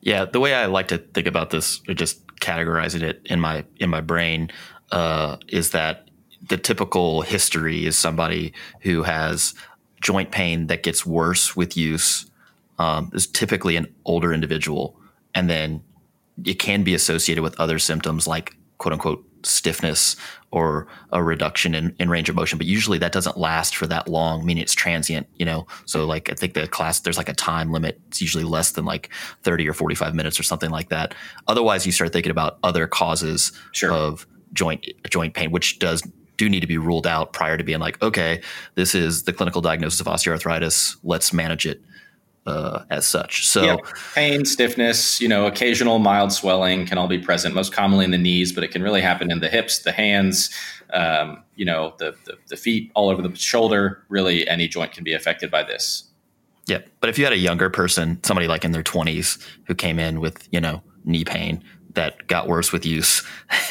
[0.01, 3.65] Yeah, the way I like to think about this, or just categorizing it in my
[3.77, 4.51] in my brain,
[4.91, 6.09] uh, is that
[6.47, 9.53] the typical history is somebody who has
[10.01, 12.29] joint pain that gets worse with use
[12.77, 14.99] um, is typically an older individual,
[15.35, 15.81] and then
[16.45, 20.15] it can be associated with other symptoms like quote unquote stiffness
[20.51, 24.07] or a reduction in, in range of motion but usually that doesn't last for that
[24.07, 25.65] long meaning it's transient you know?
[25.85, 27.99] So like i think the class there's like a time limit.
[28.07, 29.09] It's usually less than like
[29.43, 31.15] 30 or 45 minutes or something like that.
[31.47, 33.91] Otherwise you start thinking about other causes Sure.
[33.91, 36.01] of joint joint pain which does
[36.37, 38.41] do need to be ruled out prior to being like okay
[38.75, 40.97] this is the clinical diagnosis of osteoarthritis.
[41.03, 41.81] Let's manage it
[42.49, 43.77] uh, as such so Yeah.
[44.15, 48.17] Pain, stiffness, you know, occasional mild swelling can all be present, most commonly in the
[48.17, 50.49] knees, but it can really happen in the hips, the hands,
[50.93, 54.03] um, you know, the, the, the feet, all over the shoulder.
[54.09, 56.05] Really, any joint can be affected by this.
[56.67, 59.97] Yeah, but if you had a younger person, somebody like in their 20s who came
[59.97, 61.63] in with, you know, knee pain
[61.95, 63.25] that got worse with use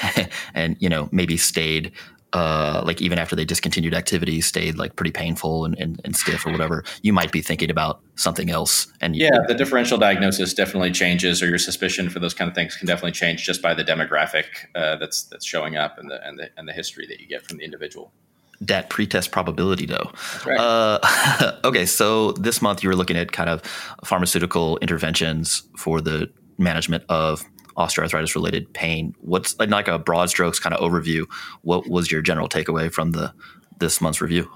[0.55, 1.93] and, you know, maybe stayed
[2.33, 6.47] uh, like even after they discontinued activity, stayed like pretty painful and, and, and stiff
[6.47, 8.87] or whatever, you might be thinking about something else.
[9.01, 12.55] And you- Yeah, the differential diagnosis definitely changes, or your suspicion for those kind of
[12.55, 16.27] things can definitely change just by the demographic uh, that's that's showing up and the,
[16.27, 18.13] and the and the history that you get from the individual.
[18.61, 20.11] that pretest probability though.
[20.45, 20.59] right.
[20.59, 23.63] Uh, okay, so this month you were looking at kind of
[24.05, 27.45] pharmaceutical interventions for the management of
[27.79, 29.15] osteoarthritis related pain.
[29.21, 31.25] What's like, a broad strokes kind of overview?
[31.63, 33.33] What was your general takeaway from the
[33.79, 34.51] this month's review?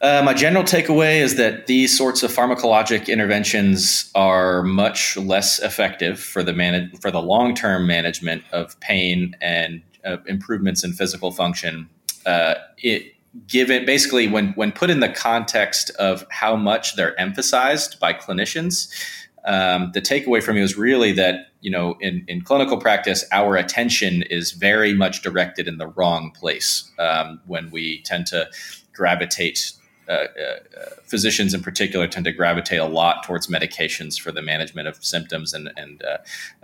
[0.00, 6.20] Uh, my general takeaway is that these sorts of pharmacologic interventions are much less effective
[6.20, 11.32] for the man- for the long term management of pain and uh, improvements in physical
[11.32, 11.88] function.
[12.24, 13.12] Uh, it
[13.48, 18.88] given basically when when put in the context of how much they're emphasized by clinicians.
[19.44, 23.56] Um, the takeaway from me was really that you know in, in clinical practice our
[23.56, 28.48] attention is very much directed in the wrong place um, when we tend to
[28.92, 29.72] gravitate
[30.08, 30.26] uh, uh,
[31.04, 35.52] physicians in particular tend to gravitate a lot towards medications for the management of symptoms
[35.52, 36.16] and, and uh,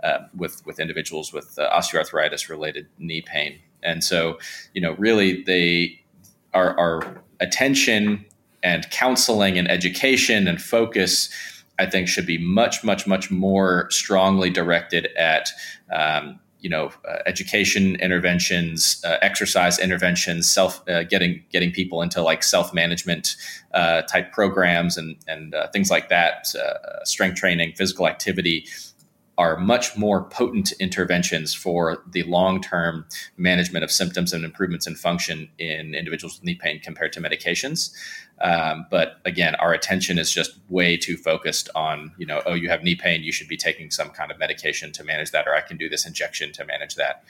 [0.03, 3.59] uh, with, with individuals with uh, osteoarthritis related knee pain.
[3.83, 4.39] And so,
[4.73, 6.01] you know, really they
[6.55, 8.25] our, our attention
[8.63, 11.29] and counseling and education and focus,
[11.77, 15.49] I think, should be much, much, much more strongly directed at
[15.91, 22.23] um, you know, uh, education interventions, uh, exercise interventions, self uh, getting getting people into
[22.23, 23.35] like self management
[23.75, 26.47] uh, type programs and and uh, things like that.
[26.55, 28.65] Uh, strength training, physical activity
[29.37, 33.05] are much more potent interventions for the long term
[33.37, 37.91] management of symptoms and improvements in function in individuals with knee pain compared to medications.
[38.41, 42.69] Um, but again, our attention is just way too focused on, you know, oh, you
[42.69, 45.55] have knee pain, you should be taking some kind of medication to manage that, or
[45.55, 47.23] I can do this injection to manage that.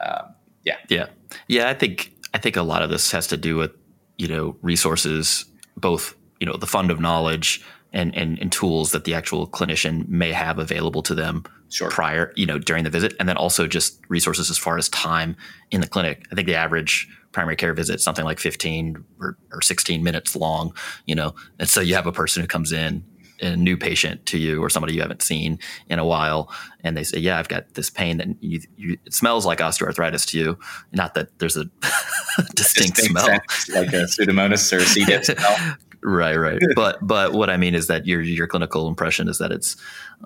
[0.00, 0.76] Um, yeah.
[0.88, 1.06] Yeah,
[1.48, 1.68] yeah.
[1.68, 3.72] I think I think a lot of this has to do with
[4.18, 5.44] you know resources,
[5.76, 10.08] both you know the fund of knowledge and and, and tools that the actual clinician
[10.08, 11.90] may have available to them Sure.
[11.90, 15.36] prior, you know, during the visit, and then also just resources as far as time
[15.72, 16.24] in the clinic.
[16.30, 20.36] I think the average primary care visit is something like 15 or, or 16 minutes
[20.36, 20.72] long,
[21.06, 23.04] you know, and so you have a person who comes in,
[23.40, 26.50] a new patient to you or somebody you haven't seen in a while,
[26.82, 30.26] and they say, "Yeah, I've got this pain that you, you, it smells like osteoarthritis
[30.28, 30.58] to you."
[30.92, 31.64] Not that there's a
[32.54, 35.04] distinct, smell, sense, like a pseudomonas or a C.
[35.04, 35.76] diff smell.
[36.06, 36.58] Right right.
[36.74, 39.76] But but what i mean is that your your clinical impression is that it's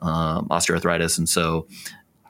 [0.02, 1.18] um, osteoarthritis.
[1.18, 1.66] And so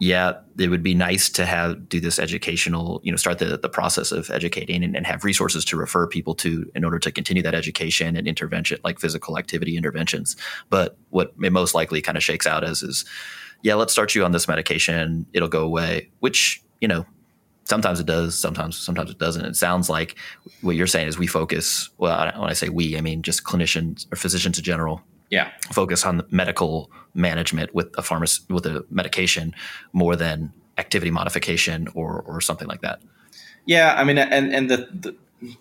[0.01, 3.69] yeah it would be nice to have do this educational you know start the, the
[3.69, 7.43] process of educating and, and have resources to refer people to in order to continue
[7.43, 10.37] that education and intervention like physical activity interventions.
[10.71, 13.05] But what it most likely kind of shakes out as is
[13.63, 15.27] yeah let's start you on this medication.
[15.35, 17.05] It'll go away which you know
[17.71, 19.45] sometimes it does sometimes sometimes it doesn't.
[19.47, 20.17] It sounds like
[20.61, 24.07] what you're saying is we focus well when i say we i mean just clinicians
[24.13, 25.01] or physicians in general.
[25.31, 25.49] Yeah.
[25.73, 29.55] focus on the medical management with a pharmac- with a medication
[29.93, 33.01] more than activity modification or or something like that.
[33.65, 35.15] Yeah, I mean, and and the, the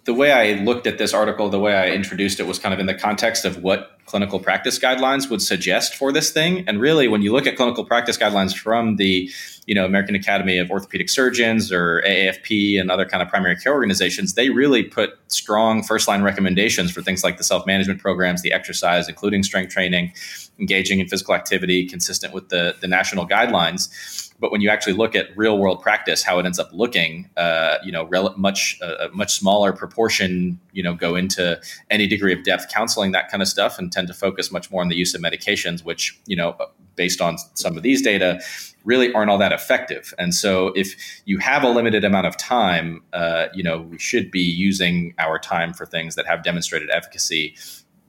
[0.06, 2.80] the way I looked at this article, the way I introduced it was kind of
[2.80, 6.68] in the context of what clinical practice guidelines would suggest for this thing.
[6.68, 9.30] And really, when you look at clinical practice guidelines from the,
[9.68, 13.72] you know, American Academy of Orthopedic Surgeons or AAFP and other kind of primary care
[13.72, 18.42] organizations, they really put strong first line recommendations for things like the self management programs,
[18.42, 20.12] the exercise, including strength training,
[20.60, 25.16] engaging in physical activity, consistent with the the national guidelines but when you actually look
[25.16, 29.08] at real world practice, how it ends up looking, uh, you know, rel- much uh,
[29.08, 33.42] a much smaller proportion, you know, go into any degree of depth counseling, that kind
[33.42, 36.36] of stuff, and tend to focus much more on the use of medications, which you
[36.36, 36.56] know,
[36.96, 38.40] based on some of these data,
[38.86, 40.14] really aren't all that effective.
[40.18, 44.32] And so, if you have a limited amount of time, uh, you know, we should
[44.32, 47.56] be using our time for things that have demonstrated efficacy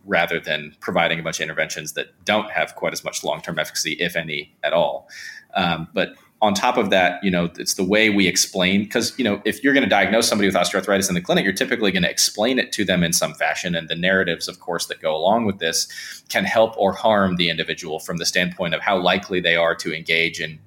[0.06, 3.58] rather than providing a bunch of interventions that don't have quite as much long term
[3.58, 5.08] efficacy, if any at all.
[5.54, 9.24] Um, but on top of that, you know, it's the way we explain because you
[9.24, 12.02] know if you're going to diagnose somebody with osteoarthritis in the clinic, you're typically going
[12.02, 15.14] to explain it to them in some fashion, and the narratives, of course, that go
[15.14, 15.86] along with this
[16.28, 19.94] can help or harm the individual from the standpoint of how likely they are to
[19.94, 20.58] engage in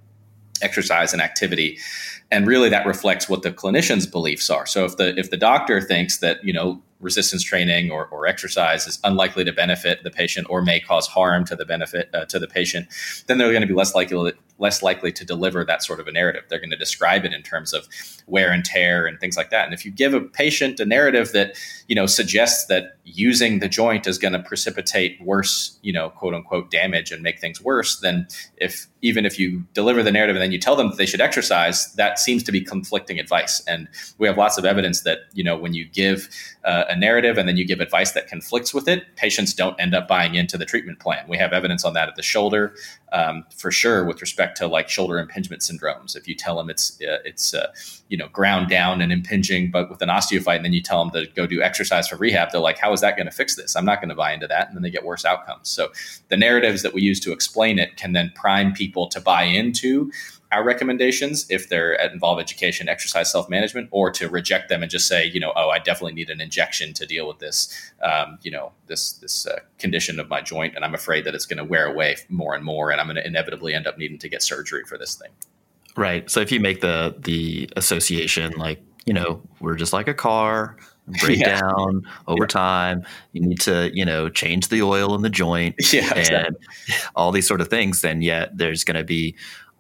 [0.62, 1.78] exercise and activity.
[2.32, 4.66] And really that reflects what the clinician's beliefs are.
[4.66, 8.88] So if the if the doctor thinks that you know resistance training or, or exercise
[8.88, 12.40] is unlikely to benefit the patient or may cause harm to the benefit uh, to
[12.40, 12.88] the patient,
[13.28, 16.12] then they're going to be less likely less likely to deliver that sort of a
[16.12, 16.44] narrative.
[16.48, 17.88] They're going to describe it in terms of
[18.28, 19.66] wear and tear and things like that.
[19.66, 23.68] And if you give a patient a narrative that you know suggests that using the
[23.68, 28.00] joint is going to precipitate worse, you know, quote unquote damage and make things worse,
[28.00, 31.06] then if even if you deliver the narrative and then you tell them that they
[31.06, 33.62] should exercise, that seems to be conflicting advice.
[33.68, 36.30] And we have lots of evidence that you know when you give
[36.64, 39.96] uh, a narrative and then you give advice that conflicts with it, patients don't end
[39.96, 41.26] up buying into the treatment plan.
[41.28, 42.76] We have evidence on that at the shoulder,
[43.12, 46.16] um, for sure, with respect to like shoulder impingement syndromes.
[46.16, 47.74] If you tell them it's uh, it's uh,
[48.10, 51.12] you know ground down and impinging, but with an osteophyte, and then you tell them
[51.14, 53.76] to go do exercise for rehab, they're like, "How is that going to fix this?
[53.76, 55.70] I'm not going to buy into that," and then they get worse outcomes.
[55.70, 55.92] So
[56.30, 60.12] the narratives that we use to explain it can then prime people to buy into
[60.54, 64.92] our recommendations if they're at involve education, exercise self management, or to reject them and
[64.92, 68.38] just say, you know, oh, I definitely need an injection to deal with this, um,
[68.44, 71.58] you know, this this uh, condition of my joint, and I'm afraid that it's going
[71.58, 74.30] to wear away more and more, and I'm going to inevitably end up needing to
[74.30, 75.32] get surgery for this thing.
[75.96, 76.30] Right.
[76.30, 80.78] So if you make the the association like you know we're just like a car
[81.22, 81.60] break yeah.
[81.60, 82.48] down over yeah.
[82.48, 83.06] time.
[83.34, 86.66] You need to, you know, change the oil in the joint yeah, and exactly.
[87.16, 88.02] all these sort of things.
[88.02, 89.36] Then yet there's going to be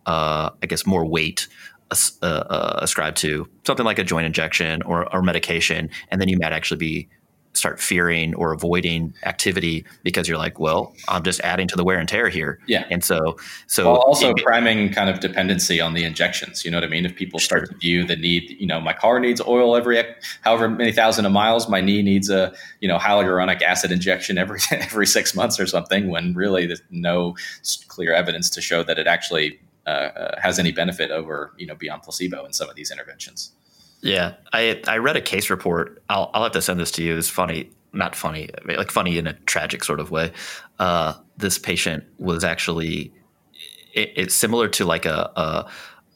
[0.05, 1.47] uh, I guess, more weight
[1.91, 6.37] uh, uh, ascribed to something like a joint injection or, or medication, and then you
[6.39, 7.07] might actually be
[7.53, 11.99] start fearing or avoiding activity because you're like, well, I'm just adding to the wear
[11.99, 12.59] and tear here.
[12.67, 12.85] Yeah.
[12.89, 13.37] And so,
[13.67, 16.65] so well, also it, priming kind of dependency on the injections.
[16.65, 17.05] You know what I mean?
[17.05, 17.73] If people start sure.
[17.73, 20.03] to view the need, you know, my car needs oil every
[20.41, 24.59] however many thousand of miles, my knee needs a you know hyaluronic acid injection every
[24.71, 26.09] every six months or something.
[26.09, 27.35] When really there's no
[27.87, 31.75] clear evidence to show that it actually uh, uh, has any benefit over you know
[31.75, 33.51] beyond placebo in some of these interventions.
[34.01, 36.03] Yeah, I I read a case report.
[36.09, 37.17] I'll I'll have to send this to you.
[37.17, 40.31] It's funny, not funny, like funny in a tragic sort of way.
[40.79, 43.13] Uh, this patient was actually
[43.93, 45.71] it, it's similar to like a, a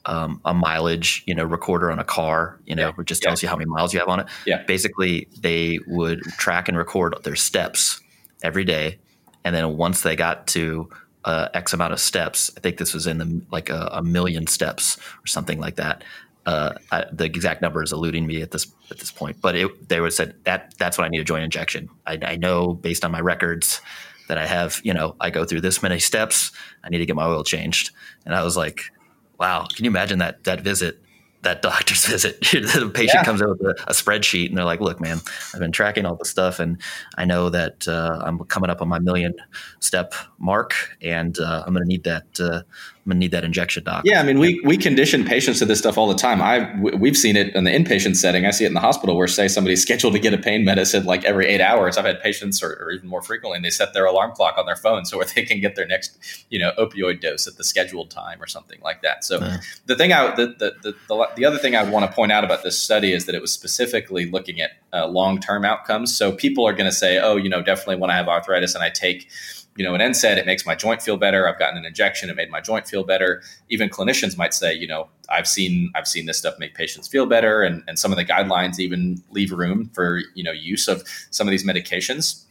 [0.08, 3.01] um, a mileage, you know, recorder on a car, you know, yeah.
[3.01, 3.47] it just tells yeah.
[3.47, 4.27] you how many miles you have on it.
[4.45, 4.63] Yeah.
[4.63, 7.99] Basically, they would track and record their steps
[8.41, 8.99] every day,
[9.43, 10.89] and then once they got to
[11.25, 12.51] uh, X amount of steps.
[12.58, 16.03] I think this was in the like a, a million steps or something like that.
[16.45, 19.89] Uh, I, the exact number is eluding me at this at this point, but it,
[19.89, 21.89] they would said that that's what I need a joint injection.
[22.06, 23.82] I, I, know based on my records
[24.30, 26.53] that I have, you know, I go through this many steps.
[26.86, 27.91] I need to get my oil changed,
[28.25, 28.91] and I was like,
[29.38, 31.01] wow, can you imagine that that visit?
[31.43, 32.41] That doctor's visit.
[32.41, 33.23] the patient yeah.
[33.23, 35.19] comes in with a, a, spreadsheet and they're like, "Look, man,
[35.54, 36.82] I've been tracking all this stuff, and
[37.17, 39.36] I know that uh, I'm coming up on my million
[39.80, 42.65] step mark, and uh, I'm going to need that.
[43.08, 44.02] I'm gonna need that injection, doc.
[44.04, 46.41] Yeah, I mean, we we condition patients to this stuff all the time.
[46.41, 48.46] I we've seen it in the inpatient setting.
[48.46, 51.06] I see it in the hospital where say somebody's scheduled to get a pain medicine
[51.06, 51.98] like every eight hours.
[51.98, 54.65] I've had patients, or, or even more frequently, and they set their alarm clock on
[54.65, 56.17] their phone so where they can get their next
[56.50, 59.24] you know opioid dose at the scheduled time or something like that.
[59.24, 59.60] So uh.
[59.86, 62.43] the thing I the the, the the, the other thing I want to point out
[62.43, 66.14] about this study is that it was specifically looking at uh, long term outcomes.
[66.14, 68.84] So people are going to say, oh, you know, definitely when I have arthritis and
[68.84, 69.30] I take
[69.78, 71.47] you know, an NSAID, it makes my joint feel better.
[71.47, 73.43] I've gotten an injection, it made my joint feel better.
[73.69, 77.25] Even clinicians might say, you know, I've seen I've seen this stuff make patients feel
[77.25, 81.03] better, and, and some of the guidelines even leave room for you know use of
[81.30, 82.43] some of these medications.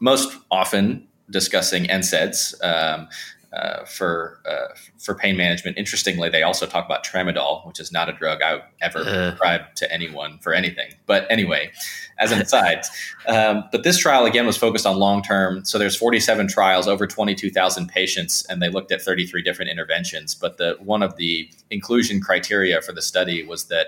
[0.00, 3.08] Most often discussing NSAIDs, um,
[3.52, 5.78] uh, for uh, for pain management.
[5.78, 9.30] Interestingly, they also talk about tramadol, which is not a drug I would ever Uh.
[9.30, 10.92] prescribe to anyone for anything.
[11.06, 11.70] But anyway,
[12.18, 12.82] as an aside,
[13.26, 15.64] um, but this trial again was focused on long term.
[15.64, 20.34] So there's 47 trials, over 22,000 patients, and they looked at 33 different interventions.
[20.34, 23.86] But the one of the inclusion criteria for the study was that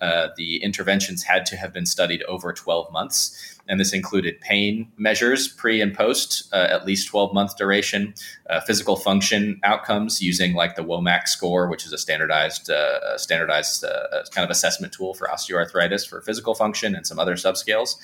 [0.00, 3.58] uh, the interventions had to have been studied over 12 months.
[3.70, 8.14] And this included pain measures pre and post, uh, at least 12 month duration,
[8.50, 13.84] uh, physical function outcomes using like the WOMAC score, which is a standardized, uh, standardized
[13.84, 17.94] uh, kind of assessment tool for osteoarthritis for physical function and some other subscales.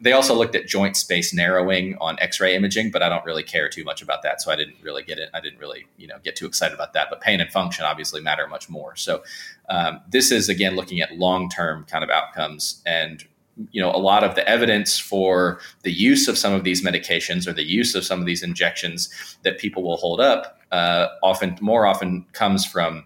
[0.00, 3.68] They also looked at joint space narrowing on X-ray imaging, but I don't really care
[3.68, 5.28] too much about that, so I didn't really get it.
[5.34, 7.08] I didn't really, you know, get too excited about that.
[7.10, 8.96] But pain and function obviously matter much more.
[8.96, 9.22] So
[9.68, 13.24] um, this is again looking at long-term kind of outcomes and
[13.70, 17.46] you know a lot of the evidence for the use of some of these medications
[17.46, 21.56] or the use of some of these injections that people will hold up uh, often
[21.60, 23.04] more often comes from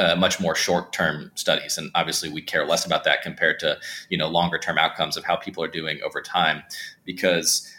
[0.00, 1.76] uh, much more short-term studies.
[1.76, 5.24] And obviously we care less about that compared to you know longer term outcomes of
[5.24, 6.62] how people are doing over time
[7.04, 7.70] because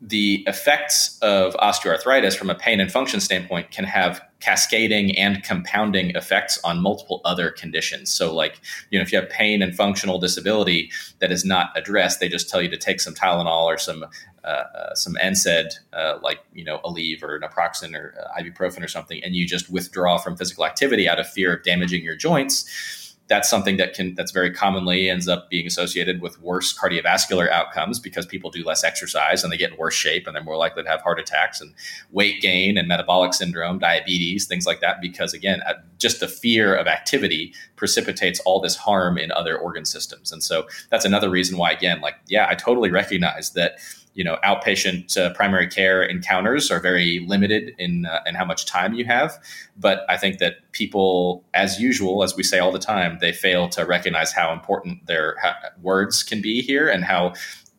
[0.00, 6.10] the effects of osteoarthritis from a pain and function standpoint can have cascading and compounding
[6.10, 8.12] effects on multiple other conditions.
[8.12, 10.90] So, like, you know, if you have pain and functional disability
[11.20, 14.04] that is not addressed, they just tell you to take some Tylenol or some
[14.44, 18.88] uh, uh, some NSAID, uh, like you know, Aleve or naproxen or uh, ibuprofen or
[18.88, 23.03] something, and you just withdraw from physical activity out of fear of damaging your joints
[23.26, 27.98] that's something that can that's very commonly ends up being associated with worse cardiovascular outcomes
[27.98, 30.82] because people do less exercise and they get in worse shape and they're more likely
[30.82, 31.72] to have heart attacks and
[32.10, 36.74] weight gain and metabolic syndrome diabetes things like that because again uh, just the fear
[36.74, 40.30] of activity precipitates all this harm in other organ systems.
[40.30, 43.78] And so that's another reason why again like yeah i totally recognize that
[44.14, 48.64] you know outpatient uh, primary care encounters are very limited in uh, in how much
[48.66, 49.38] time you have.
[49.76, 53.68] But i think that people as usual as we say all the time they fail
[53.70, 55.36] to recognize how important their
[55.82, 57.34] words can be here and how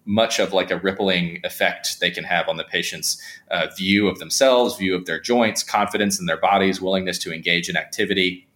[0.05, 3.19] much of like a rippling effect they can have on the patient's
[3.49, 7.69] uh, view of themselves view of their joints confidence in their bodies willingness to engage
[7.69, 8.47] in activity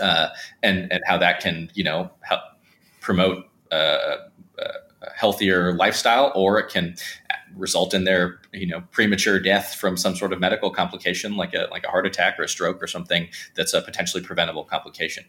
[0.00, 0.28] uh,
[0.62, 2.40] and and how that can you know help
[3.00, 4.16] promote uh,
[5.16, 6.94] healthier lifestyle or it can
[7.56, 11.66] result in their you know premature death from some sort of medical complication like a
[11.70, 15.24] like a heart attack or a stroke or something that's a potentially preventable complication.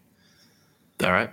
[1.04, 1.32] All right.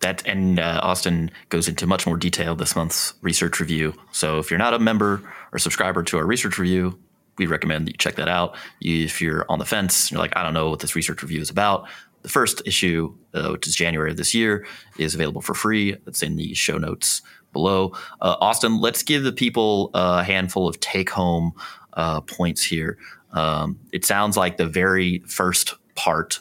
[0.00, 3.94] That and uh, austin goes into much more detail this month's research review.
[4.10, 5.22] So if you're not a member
[5.52, 6.98] or subscriber to our research review
[7.38, 8.56] we recommend that you check that out.
[8.80, 11.50] If you're on the fence you're like i don't know what this research review is
[11.50, 11.86] about
[12.26, 14.66] the first issue, uh, which is January of this year,
[14.98, 15.96] is available for free.
[16.08, 17.22] It's in the show notes
[17.56, 17.92] below.
[18.20, 21.54] Uh, Austin, let's give the people a handful of take home
[21.94, 22.98] uh, points here.
[23.32, 26.38] Um, it sounds like the very first part,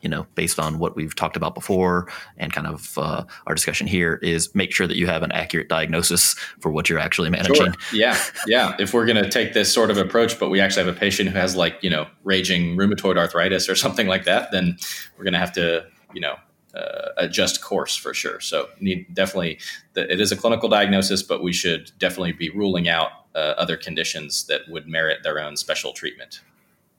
[0.00, 3.88] you know, based on what we've talked about before and kind of uh, our discussion
[3.88, 7.72] here, is make sure that you have an accurate diagnosis for what you're actually managing.
[7.72, 7.74] Sure.
[7.92, 8.76] Yeah, yeah.
[8.78, 11.30] If we're going to take this sort of approach, but we actually have a patient
[11.30, 14.76] who has like you know raging rheumatoid arthritis or something like that, then
[15.18, 15.84] we're going to have to
[16.14, 16.36] you know
[16.74, 18.40] uh, just course for sure.
[18.40, 19.58] So need definitely
[19.94, 23.76] the, it is a clinical diagnosis, but we should definitely be ruling out uh, other
[23.76, 26.40] conditions that would merit their own special treatment.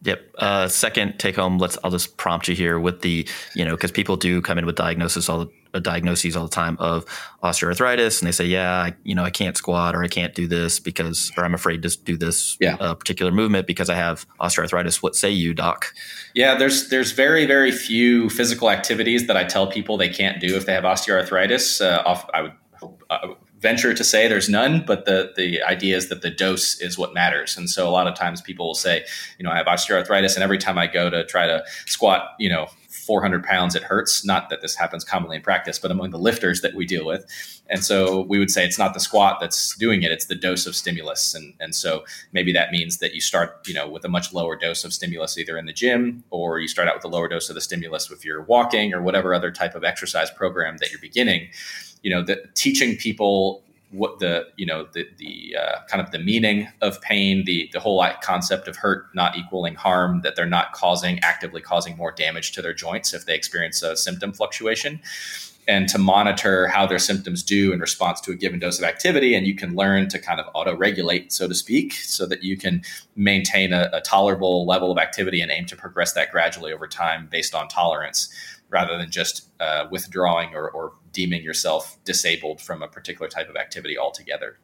[0.04, 0.22] Yep.
[0.38, 1.58] Uh, second take home.
[1.58, 1.78] Let's.
[1.84, 4.76] I'll just prompt you here with the you know because people do come in with
[4.76, 7.06] diagnosis all the diagnoses all the time of
[7.44, 10.48] osteoarthritis, and they say, yeah, I, you know, I can't squat or I can't do
[10.48, 12.76] this because, or I'm afraid to do this Yeah.
[12.80, 15.04] uh, particular movement because I have osteoarthritis.
[15.04, 15.94] What say you, doc?
[16.34, 20.56] Yeah, there's there's very very few physical activities that I tell people they can't do
[20.56, 21.82] if they have osteoarthritis.
[21.82, 22.54] Uh, off, I would
[23.10, 23.28] uh,
[23.60, 27.14] venture to say there's none, but the the idea is that the dose is what
[27.14, 27.58] matters.
[27.58, 29.06] And so a lot of times people will say,
[29.40, 32.50] you know, I have osteoarthritis, and every time I go to try to squat, you
[32.50, 32.68] know.
[33.06, 34.26] 400 pounds, it hurts.
[34.26, 37.26] Not that this happens commonly in practice, but among the lifters that we deal with.
[37.70, 40.66] And so we would say it's not the squat that's doing it, it's the dose
[40.66, 41.34] of stimulus.
[41.34, 44.56] And, and so maybe that means that you start, you know, with a much lower
[44.56, 47.50] dose of stimulus either in the gym or you start out with a lower dose
[47.50, 51.02] of the stimulus if you're walking or whatever other type of exercise program that you're
[51.02, 51.50] beginning.
[52.02, 56.20] You know, the, teaching people what the you know the the uh, kind of the
[56.20, 60.74] meaning of pain, the the whole concept of hurt not equaling harm, that they're not
[60.74, 65.00] causing actively causing more damage to their joints if they experience a symptom fluctuation
[65.68, 69.34] and to monitor how their symptoms do in response to a given dose of activity.
[69.34, 72.58] And you can learn to kind of auto regulate, so to speak, so that you
[72.58, 72.84] can
[73.16, 77.28] maintain a, a, tolerable level of activity and aim to progress that gradually over time
[77.32, 78.30] based on tolerance
[78.70, 83.56] rather than just uh, withdrawing or, or deeming yourself disabled from a particular type of
[83.56, 84.58] activity altogether.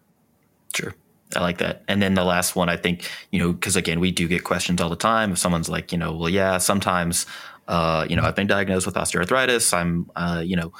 [0.73, 0.93] Sure.
[1.35, 1.83] I like that.
[1.87, 4.81] And then the last one, I think, you know, because again, we do get questions
[4.81, 5.31] all the time.
[5.31, 7.25] If someone's like, you know, well, yeah, sometimes,
[7.67, 9.73] uh, you know, I've been diagnosed with osteoarthritis.
[9.73, 10.73] I'm, uh, you know,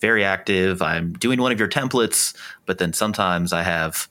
[0.00, 0.82] very active.
[0.82, 4.08] I'm doing one of your templates, but then sometimes I have,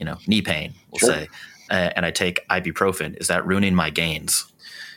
[0.00, 1.10] you know, knee pain, we'll sure.
[1.10, 1.28] say,
[1.70, 3.16] uh, and I take ibuprofen.
[3.20, 4.52] Is that ruining my gains?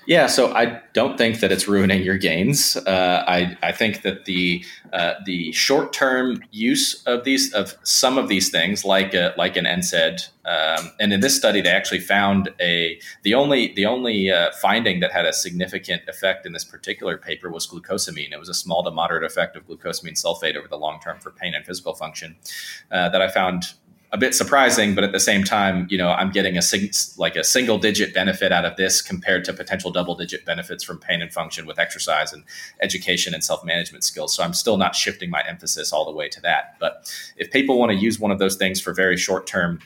[0.09, 2.75] Yeah, so I don't think that it's ruining your gains.
[2.75, 8.17] Uh, I, I think that the uh, the short term use of these of some
[8.17, 11.99] of these things, like a, like an NSAID, um, and in this study they actually
[11.99, 16.63] found a the only the only uh, finding that had a significant effect in this
[16.65, 18.31] particular paper was glucosamine.
[18.31, 21.29] It was a small to moderate effect of glucosamine sulfate over the long term for
[21.29, 22.35] pain and physical function
[22.89, 23.75] uh, that I found
[24.11, 27.35] a bit surprising, but at the same time, you know, I'm getting a sing- like
[27.35, 31.21] a single digit benefit out of this compared to potential double digit benefits from pain
[31.21, 32.43] and function with exercise and
[32.81, 34.33] education and self management skills.
[34.35, 36.75] So I'm still not shifting my emphasis all the way to that.
[36.79, 39.79] But if people want to use one of those things for very short term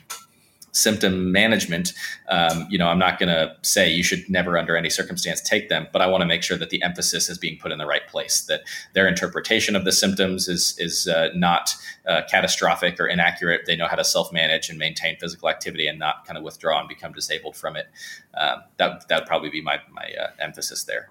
[0.74, 1.94] symptom management,
[2.30, 5.70] um, you know, I'm not going to say you should never, under any circumstance, take
[5.70, 7.86] them, but I want to make sure that the emphasis is being put in the
[7.86, 8.42] right place.
[8.42, 8.64] That
[8.94, 11.76] their interpretation of the symptoms is is uh, not
[12.08, 13.62] uh, catastrophic or inaccurate.
[13.66, 16.80] They know how to self manage and maintain physical activity, and not kind of withdraw
[16.80, 17.88] and become disabled from it.
[18.34, 21.10] Um, that that would probably be my my uh, emphasis there.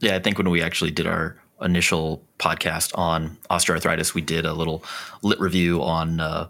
[0.00, 4.54] Yeah, I think when we actually did our initial podcast on osteoarthritis, we did a
[4.54, 4.82] little
[5.22, 6.48] lit review on uh,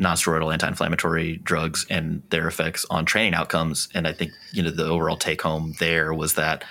[0.00, 3.88] nonsteroidal anti-inflammatory drugs and their effects on training outcomes.
[3.94, 6.64] And I think you know the overall take home there was that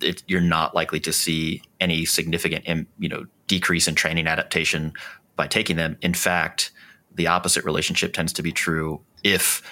[0.00, 4.92] it, you're not likely to see any significant you know decrease in training adaptation
[5.36, 5.96] by taking them.
[6.02, 6.70] In fact,
[7.14, 9.62] the opposite relationship tends to be true if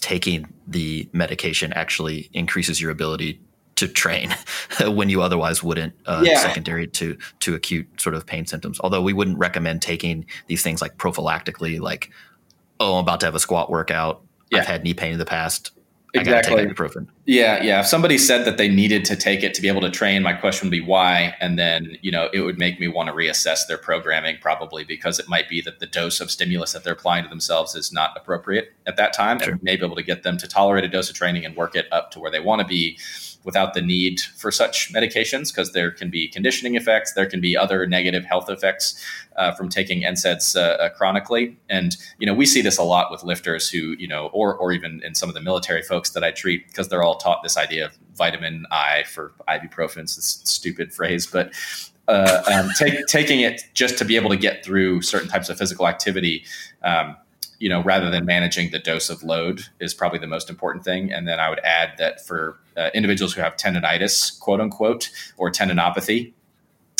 [0.00, 3.40] taking the medication actually increases your ability
[3.76, 4.34] to train
[4.86, 6.38] when you otherwise wouldn't uh, yeah.
[6.38, 10.80] secondary to to acute sort of pain symptoms although we wouldn't recommend taking these things
[10.80, 12.10] like prophylactically like
[12.80, 14.58] oh i'm about to have a squat workout yeah.
[14.58, 15.72] i've had knee pain in the past
[16.14, 16.64] exactly.
[16.64, 17.08] ibuprofen.
[17.26, 17.80] Yeah, yeah.
[17.80, 20.32] If somebody said that they needed to take it to be able to train, my
[20.32, 23.66] question would be why, and then you know it would make me want to reassess
[23.66, 27.24] their programming probably because it might be that the dose of stimulus that they're applying
[27.24, 29.52] to themselves is not appropriate at that time, sure.
[29.52, 31.74] and may be able to get them to tolerate a dose of training and work
[31.74, 32.98] it up to where they want to be
[33.44, 37.56] without the need for such medications because there can be conditioning effects, there can be
[37.56, 39.02] other negative health effects
[39.36, 41.56] uh, from taking NSAIDs uh, uh, chronically.
[41.68, 44.72] And you know, we see this a lot with lifters who, you know, or or
[44.72, 47.56] even in some of the military folks that I treat because they're all taught this
[47.56, 49.98] idea of vitamin I for ibuprofen.
[49.98, 51.52] It's this stupid phrase, but
[52.08, 55.56] uh, um, take, taking it just to be able to get through certain types of
[55.56, 56.44] physical activity.
[56.82, 57.16] Um,
[57.64, 61.10] you know, rather than managing the dose of load is probably the most important thing.
[61.10, 65.08] And then I would add that for uh, individuals who have tendonitis, quote unquote,
[65.38, 66.33] or tendinopathy,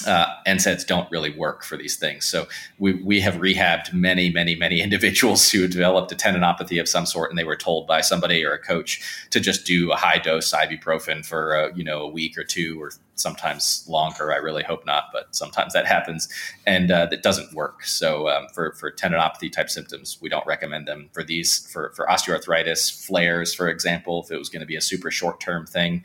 [0.06, 2.24] uh, NSAIDs don't really work for these things.
[2.24, 2.46] So
[2.78, 7.30] we, we have rehabbed many, many, many individuals who developed a tendinopathy of some sort,
[7.30, 10.52] and they were told by somebody or a coach to just do a high dose
[10.52, 14.32] ibuprofen for uh, you know a week or two, or sometimes longer.
[14.32, 16.28] I really hope not, but sometimes that happens,
[16.66, 17.84] and uh, that doesn't work.
[17.84, 21.08] So um, for for tendinopathy type symptoms, we don't recommend them.
[21.12, 24.80] For these, for for osteoarthritis flares, for example, if it was going to be a
[24.80, 26.04] super short term thing,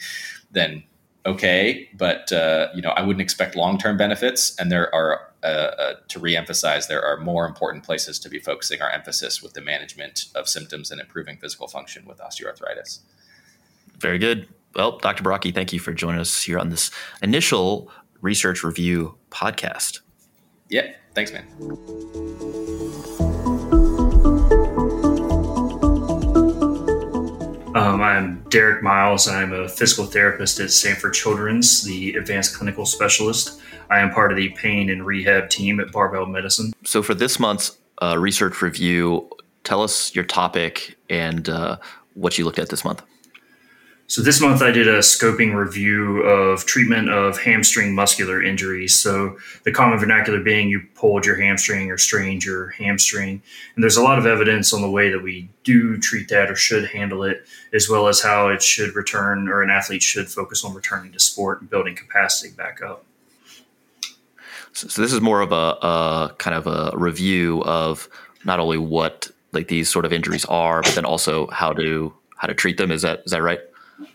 [0.52, 0.84] then
[1.30, 4.56] okay, but uh, you know I wouldn't expect long term benefits.
[4.60, 8.82] And there are uh, uh, to reemphasize, there are more important places to be focusing
[8.82, 13.00] our emphasis with the management of symptoms and improving physical function with osteoarthritis.
[14.00, 14.50] Very good.
[14.76, 15.24] Well, Dr.
[15.24, 17.90] Baraki, thank you for joining us here on this initial
[18.22, 20.02] research review podcast.
[20.68, 21.46] Yeah, thanks, man.
[27.80, 29.30] Um, I'm Derek Miles.
[29.30, 33.62] I'm a physical therapist at Sanford Children's, the advanced clinical specialist.
[33.90, 36.74] I am part of the pain and rehab team at Barbell Medicine.
[36.84, 39.30] So, for this month's uh, research review,
[39.64, 41.78] tell us your topic and uh,
[42.16, 43.02] what you looked at this month.
[44.10, 48.96] So this month I did a scoping review of treatment of hamstring muscular injuries.
[48.96, 53.44] So the common vernacular being you pulled your hamstring or strained your hamstring.
[53.76, 56.56] And there's a lot of evidence on the way that we do treat that or
[56.56, 60.66] should handle it, as well as how it should return or an athlete should focus
[60.66, 63.06] on returning to sport and building capacity back up.
[64.74, 68.10] So, so this is more of a, a kind of a review of
[68.44, 72.48] not only what like these sort of injuries are, but then also how to how
[72.48, 72.90] to treat them.
[72.90, 73.60] Is that is that right?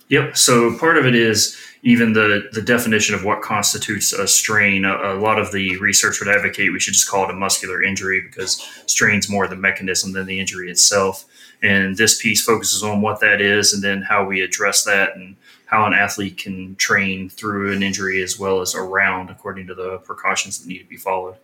[0.09, 0.37] Yep.
[0.37, 4.85] So part of it is even the the definition of what constitutes a strain.
[4.85, 7.83] A, a, lot of the research would advocate we should just call it a muscular
[7.83, 11.27] injury because strain's more the mechanism than the injury itself.
[11.63, 15.37] And this piece focuses on what that is and then how we address that and
[15.67, 19.99] how an athlete can train through an injury as well as around according to the
[19.99, 21.37] precautions that need to be followed.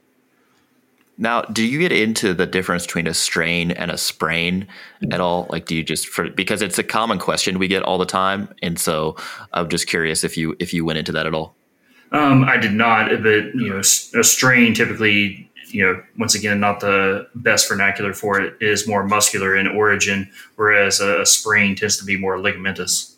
[1.21, 4.67] Now, do you get into the difference between a strain and a sprain
[5.13, 5.47] at all?
[5.51, 8.49] Like, do you just for because it's a common question we get all the time,
[8.63, 9.17] and so
[9.53, 11.55] I'm just curious if you if you went into that at all.
[12.13, 16.81] Um, I did not, but you know, a strain typically, you know, once again, not
[16.81, 21.99] the best vernacular for it is more muscular in origin, whereas a, a sprain tends
[21.99, 23.15] to be more ligamentous.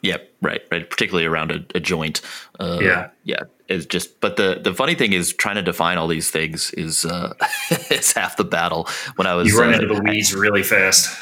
[0.00, 0.88] Yep, right, right.
[0.88, 2.22] Particularly around a, a joint.
[2.58, 3.10] Uh, Yeah.
[3.24, 3.42] yeah.
[3.68, 7.04] It's just, but the the funny thing is trying to define all these things is
[7.04, 7.34] uh,
[7.90, 8.88] it's half the battle.
[9.16, 11.16] When I was, You run uh, into the weeds really fast.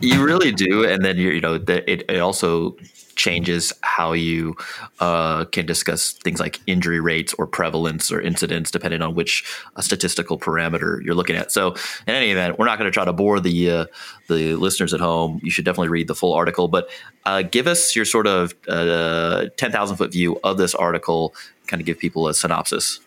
[0.00, 2.76] you really do, and then you you know the, it it also
[3.16, 4.54] changes how you
[5.00, 9.42] uh, can discuss things like injury rates or prevalence or incidence, depending on which
[9.74, 11.50] uh, statistical parameter you're looking at.
[11.50, 11.74] So,
[12.06, 13.86] in any event, we're not going to try to bore the uh,
[14.28, 15.40] the listeners at home.
[15.42, 16.88] You should definitely read the full article, but
[17.24, 21.34] uh, give us your sort of uh, ten thousand foot view of this article.
[21.66, 23.00] Kind of give people a synopsis.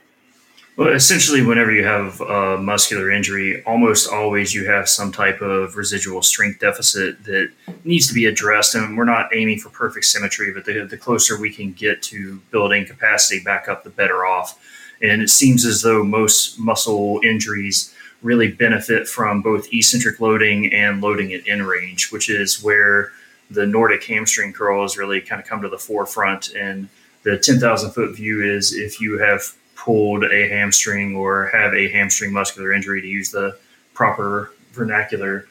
[0.80, 5.76] Well, essentially, whenever you have a muscular injury, almost always you have some type of
[5.76, 7.51] residual strength deficit that
[7.84, 8.76] needs to be addressed.
[8.76, 12.39] And we're not aiming for perfect symmetry, but the, the closer we can get to
[12.51, 14.57] building capacity back up, the better off.
[15.01, 21.01] And it seems as though most muscle injuries really benefit from both eccentric loading and
[21.01, 23.12] loading at end range, which is where
[23.51, 26.53] the Nordic hamstring curls really kind of come to the forefront.
[26.55, 26.88] And
[27.30, 32.34] the 10,000 foot view is if you have pulled a hamstring or have a hamstring
[32.34, 33.57] muscular injury, to use the
[33.93, 35.47] proper vernacular,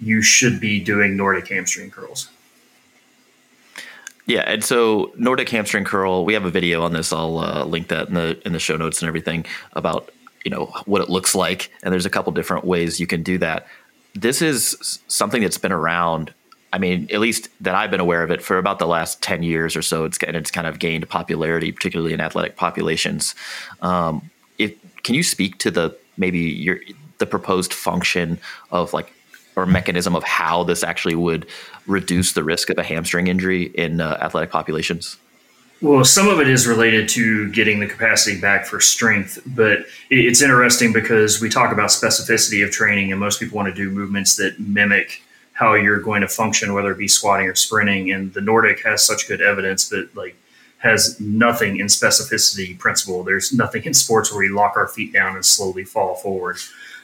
[0.00, 2.28] you should be doing Nordic hamstring curls.
[4.26, 7.12] Yeah, and so Nordic hamstring curl, we have a video on this.
[7.12, 9.44] I'll uh, link that in the in the show notes and everything
[9.74, 10.10] about
[10.44, 11.70] you know what it looks like.
[11.82, 13.66] And there's a couple different ways you can do that.
[14.14, 16.32] This is something that's been around.
[16.74, 19.44] I mean, at least that I've been aware of it for about the last ten
[19.44, 20.04] years or so.
[20.04, 23.36] It's and it's kind of gained popularity, particularly in athletic populations.
[23.80, 26.80] Um, if can you speak to the maybe your
[27.18, 28.40] the proposed function
[28.72, 29.12] of like
[29.54, 31.46] or mechanism of how this actually would
[31.86, 35.16] reduce the risk of a hamstring injury in uh, athletic populations?
[35.80, 40.42] Well, some of it is related to getting the capacity back for strength, but it's
[40.42, 44.34] interesting because we talk about specificity of training, and most people want to do movements
[44.36, 45.22] that mimic
[45.54, 48.12] how you're going to function, whether it be squatting or sprinting.
[48.12, 50.36] And the Nordic has such good evidence that like
[50.78, 53.24] has nothing in specificity principle.
[53.24, 56.58] There's nothing in sports where we lock our feet down and slowly fall forward.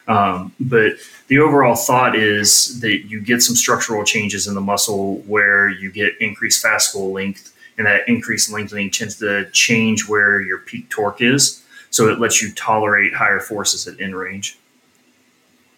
[0.07, 0.95] Um, but
[1.29, 5.91] the overall thought is that you get some structural changes in the muscle where you
[5.93, 11.23] get increased fascicle length, and that increased lengthening tends to change where your peak torque
[11.23, 11.65] is.
[11.91, 14.59] So it lets you tolerate higher forces at end range.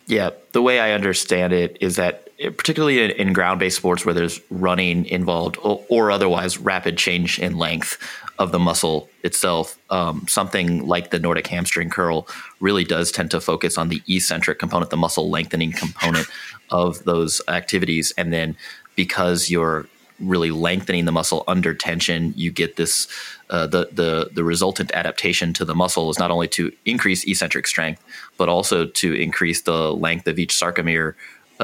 [0.07, 4.41] Yeah, the way I understand it is that, particularly in, in ground-based sports where there's
[4.51, 7.99] running involved or, or otherwise rapid change in length
[8.39, 12.27] of the muscle itself, um, something like the Nordic hamstring curl
[12.61, 16.27] really does tend to focus on the eccentric component, the muscle lengthening component
[16.71, 18.57] of those activities, and then
[18.97, 19.87] because you're
[20.19, 23.09] really lengthening the muscle under tension, you get this
[23.51, 27.67] uh, the the the resultant adaptation to the muscle is not only to increase eccentric
[27.67, 28.03] strength,
[28.39, 31.15] but also to increase the length of each sarcomere,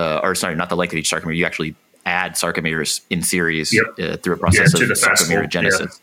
[0.01, 1.37] uh, or sorry, not the length of each sarcomere.
[1.37, 1.75] You actually
[2.07, 3.85] add sarcomeres in series Yep.
[3.87, 6.01] uh, through a process to of fascicle, sarcomerogenesis.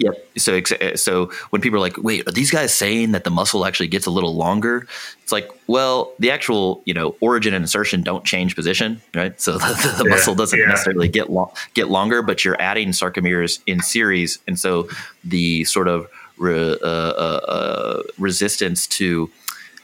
[0.00, 0.14] Yep.
[0.38, 0.60] So,
[0.94, 4.06] so when people are like, "Wait, are these guys saying that the muscle actually gets
[4.06, 4.86] a little longer?"
[5.24, 9.34] It's like, well, the actual, you know, origin and insertion don't change position, right?
[9.40, 10.66] So the, the Yeah, muscle doesn't yeah.
[10.66, 14.88] necessarily get lo- get longer, but you're adding sarcomeres in series, and so
[15.24, 16.06] the sort of
[16.36, 16.86] re- uh,
[17.26, 19.28] uh, uh, resistance to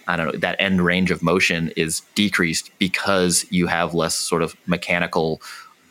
[0.07, 4.43] I don't know that end range of motion is decreased because you have less sort
[4.43, 5.41] of mechanical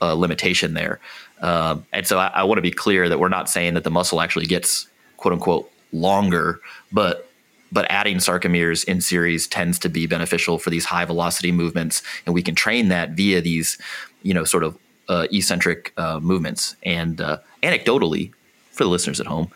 [0.01, 0.99] uh, limitation there.
[1.41, 3.91] Um, and so I, I want to be clear that we're not saying that the
[3.91, 4.87] muscle actually gets
[5.17, 6.59] quote unquote longer,
[6.91, 7.29] but
[7.71, 12.35] but adding sarcomeres in series tends to be beneficial for these high velocity movements, and
[12.35, 13.79] we can train that via these,
[14.21, 14.77] you know, sort of
[15.09, 16.75] uh, eccentric uh, movements.
[16.83, 18.31] And uh, anecdotally,
[18.71, 19.51] for the listeners at home,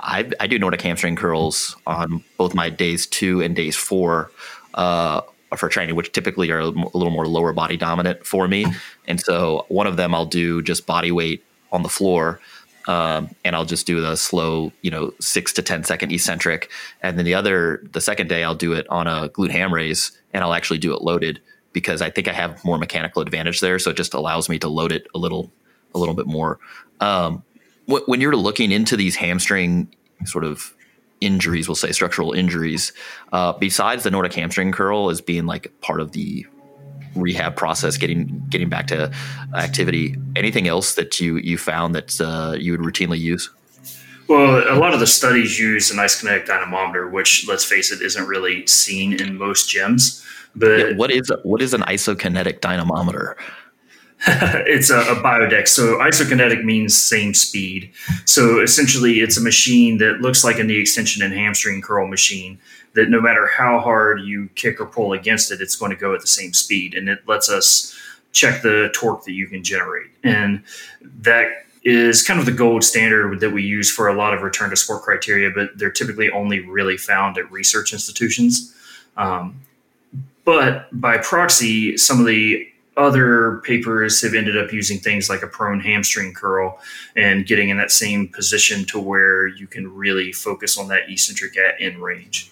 [0.00, 4.30] I, I do Nordic hamstring curls on both my days two and days four
[4.74, 5.22] uh,
[5.56, 8.66] for training, which typically are a little more lower body dominant for me.
[9.06, 12.40] And so one of them I'll do just body weight on the floor.
[12.88, 16.70] Um, and I'll just do the slow, you know, six to ten second eccentric,
[17.02, 20.16] and then the other, the second day, I'll do it on a glute ham raise,
[20.32, 21.40] and I'll actually do it loaded
[21.72, 23.80] because I think I have more mechanical advantage there.
[23.80, 25.50] So it just allows me to load it a little,
[25.96, 26.60] a little bit more.
[27.00, 27.42] Um,
[27.86, 30.74] when you're looking into these hamstring sort of
[31.20, 32.92] injuries, we'll say structural injuries,
[33.32, 36.46] uh, besides the Nordic hamstring curl as being like part of the
[37.14, 39.10] rehab process, getting getting back to
[39.54, 43.50] activity, anything else that you you found that uh, you would routinely use?
[44.28, 48.26] Well, a lot of the studies use an isokinetic dynamometer, which, let's face it, isn't
[48.26, 50.24] really seen in most gyms.
[50.56, 53.36] But Yeah, what is what is an isokinetic dynamometer?
[54.26, 55.68] it's a, a biodex.
[55.68, 57.92] So isokinetic means same speed.
[58.24, 62.58] So essentially, it's a machine that looks like a knee extension and hamstring curl machine.
[62.94, 66.14] That no matter how hard you kick or pull against it, it's going to go
[66.14, 67.94] at the same speed, and it lets us
[68.32, 70.10] check the torque that you can generate.
[70.24, 70.62] And
[71.02, 74.70] that is kind of the gold standard that we use for a lot of return
[74.70, 78.74] to sport criteria, but they're typically only really found at research institutions.
[79.16, 79.60] Um,
[80.44, 85.46] but by proxy, some of the other papers have ended up using things like a
[85.46, 86.78] prone hamstring curl
[87.14, 91.56] and getting in that same position to where you can really focus on that eccentric
[91.58, 92.50] at end range.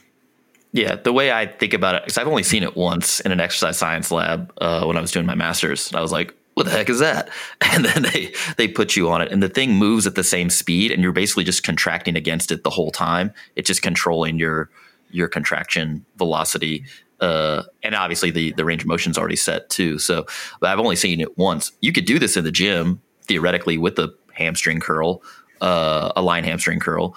[0.72, 3.40] Yeah, the way I think about it, because I've only seen it once in an
[3.40, 5.94] exercise science lab uh, when I was doing my master's.
[5.94, 7.30] I was like, "What the heck is that?"
[7.60, 10.50] And then they they put you on it, and the thing moves at the same
[10.50, 13.32] speed, and you're basically just contracting against it the whole time.
[13.54, 14.68] It's just controlling your
[15.10, 16.84] your contraction velocity,
[17.24, 19.98] uh, and obviously the the range of motion is already set too.
[19.98, 20.26] So,
[20.60, 21.72] but I've only seen it once.
[21.80, 25.22] You could do this in the gym theoretically with a hamstring curl,
[25.60, 27.16] uh, a lying hamstring curl,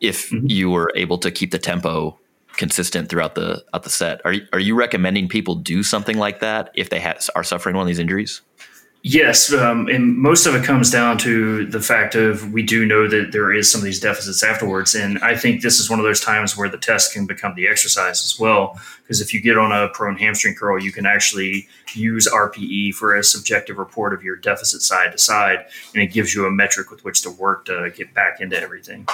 [0.00, 0.50] if Mhm.
[0.50, 2.18] you were able to keep the tempo
[2.56, 4.20] consistent throughout the out the set.
[4.24, 7.76] Are you, are you recommending people do something like that if they ha- are suffering
[7.76, 8.42] one of these injuries?
[9.08, 13.06] Yes, um, and most of it comes down to the fact of we do know
[13.06, 16.04] that there is some of these deficits afterwards, and I think this is one of
[16.04, 18.80] those times where the test can become the exercise as well.
[19.02, 23.14] Because if you get on a prone hamstring curl, you can actually use RPE for
[23.14, 26.90] a subjective report of your deficit side to side, and it gives you a metric
[26.90, 29.06] with which to work to get back into everything.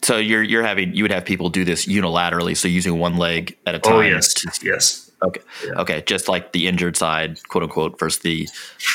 [0.00, 3.58] So you're you're having you would have people do this unilaterally, so using one leg
[3.66, 3.92] at a time.
[3.92, 5.40] Oh yes, yes, Okay.
[5.66, 5.72] Yeah.
[5.80, 6.02] Okay.
[6.06, 8.48] Just like the injured side, quote unquote, versus the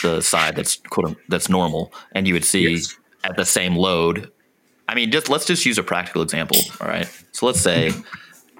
[0.03, 2.95] the side that's quote that's normal, and you would see Yes.
[3.23, 4.31] at the same load.
[4.87, 6.57] I mean, just let's just use a practical example.
[6.81, 7.09] All right.
[7.31, 7.91] So let's say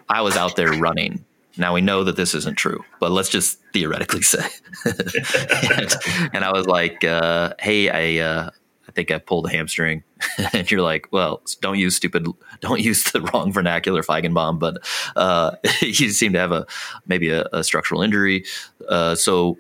[0.10, 1.24] I was out there running.
[1.58, 4.46] Now we know that this isn't true, but let's just theoretically say.
[4.86, 5.94] and,
[6.34, 8.52] and I was like, uh, "Hey, I uh, I
[8.96, 10.04] think I pulled a hamstring,"
[10.54, 12.28] and you're like, "Well, don't use stupid,
[12.62, 14.78] don't use the wrong vernacular, Feigenbaum." But
[15.16, 16.66] uh, you seem to have a
[17.08, 18.46] maybe a, a structural injury,
[18.90, 19.58] uh, so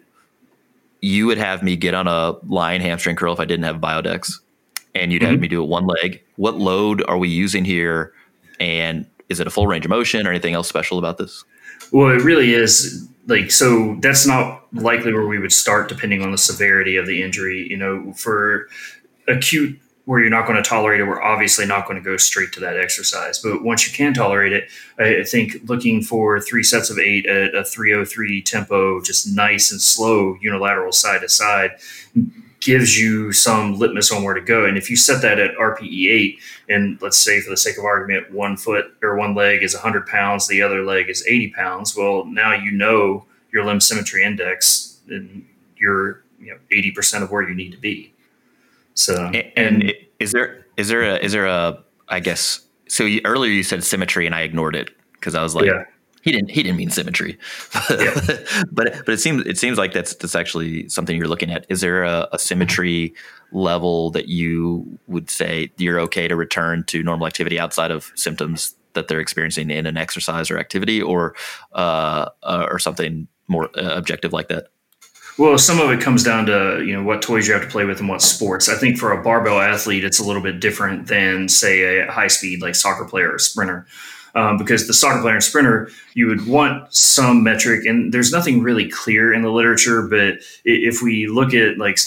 [1.01, 4.39] you would have me get on a lying hamstring curl if I didn't have biodex,
[4.95, 5.41] and you'd have Mhm.
[5.41, 6.21] me do it one leg.
[6.37, 8.13] What load are we using here?
[8.59, 11.43] And is it a full range of motion or anything else special about this?
[11.91, 13.97] Well, it really is like so.
[13.99, 17.67] That's not likely where we would start, depending on the severity of the injury.
[17.69, 18.67] You know, for
[19.27, 22.51] acute where you're not going to tolerate it, we're obviously not going to go straight
[22.51, 23.39] to that exercise.
[23.39, 24.69] But once you can tolerate it,
[24.99, 29.81] I think looking for three sets of eight at a 303 tempo, just nice and
[29.81, 31.71] slow, unilateral side to side,
[32.59, 34.65] gives you some litmus on where to go.
[34.65, 37.85] And if you set that at RPE 8, and let's say for the sake of
[37.85, 41.95] argument, one foot or one leg is 100 pounds, the other leg is 80 pounds,
[41.95, 45.45] well, now you know your limb symmetry index and
[45.77, 48.12] you're you know 80% of where you need to be.
[48.95, 51.77] So, And, and i- is there is there a is there a
[52.09, 53.03] I guess so?
[53.05, 55.83] You, earlier you said symmetry, and I ignored it because I was like, Yeah.
[56.21, 57.37] he didn't he didn't mean symmetry,
[57.89, 58.13] Yeah.
[58.71, 61.65] but but it seems it seems like that's that's actually something you're looking at.
[61.69, 63.13] Is there a, a symmetry
[63.51, 68.75] level that you would say you're okay to return to normal activity outside of symptoms
[68.93, 71.35] that they're experiencing in an exercise or activity, or
[71.73, 74.67] uh, uh, or something more uh, objective like that?
[75.37, 77.85] Well, some of it comes down to you know what toys you have to play
[77.85, 78.69] with and what sports.
[78.69, 82.27] I think for a barbell athlete, it's a little bit different than say a high
[82.27, 83.87] speed like soccer player or sprinter,
[84.35, 88.61] um, because the soccer player and sprinter you would want some metric, and there's nothing
[88.61, 90.03] really clear in the literature.
[90.03, 91.97] But if we look at like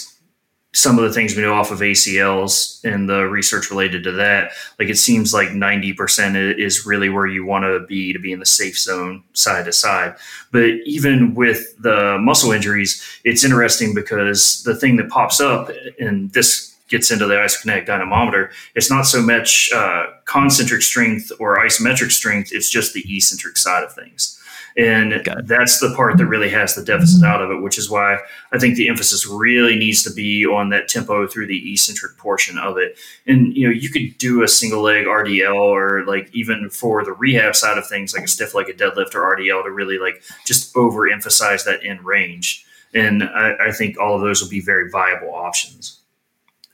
[0.77, 4.51] some of the things we know off of ACLs and the research related to that,
[4.77, 8.39] like it seems like 90% is really where you want to be to be in
[8.39, 10.15] the safe zone side to side.
[10.51, 16.31] But even with the muscle injuries, it's interesting because the thing that pops up, and
[16.33, 22.11] this gets into the isokinetic dynamometer, it's not so much uh, concentric strength or isometric
[22.11, 24.36] strength, it's just the eccentric side of things.
[24.77, 28.19] And that's the part that really has the deficit out of it, which is why
[28.51, 32.59] I think the emphasis really needs to be on that tempo through the eccentric portion
[32.59, 32.95] of it.
[33.25, 37.13] And you know, you could do a single leg RDL or like even for the
[37.13, 40.21] rehab side of things, like a stiff leg, a deadlift or RDL to really like
[40.45, 42.63] just overemphasize that end range.
[42.93, 46.01] And I, I think all of those will be very viable options.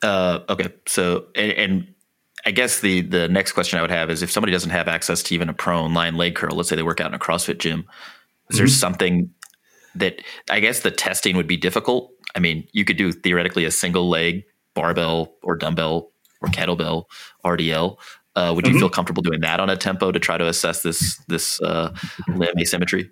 [0.01, 1.92] Uh, okay, so and, and
[2.45, 5.23] I guess the the next question I would have is if somebody doesn't have access
[5.23, 7.59] to even a prone lying leg curl, let's say they work out in a CrossFit
[7.59, 7.85] gym,
[8.49, 8.69] is there Mhm.
[8.71, 9.29] something
[9.95, 12.11] that I guess the testing would be difficult?
[12.35, 17.05] I mean, you could do theoretically a single leg barbell or dumbbell or kettlebell
[17.45, 17.97] RDL,
[18.35, 21.17] Uh, would you feel comfortable doing that on a tempo to try to assess this
[21.27, 21.93] this uh,
[22.27, 23.09] limb asymmetry?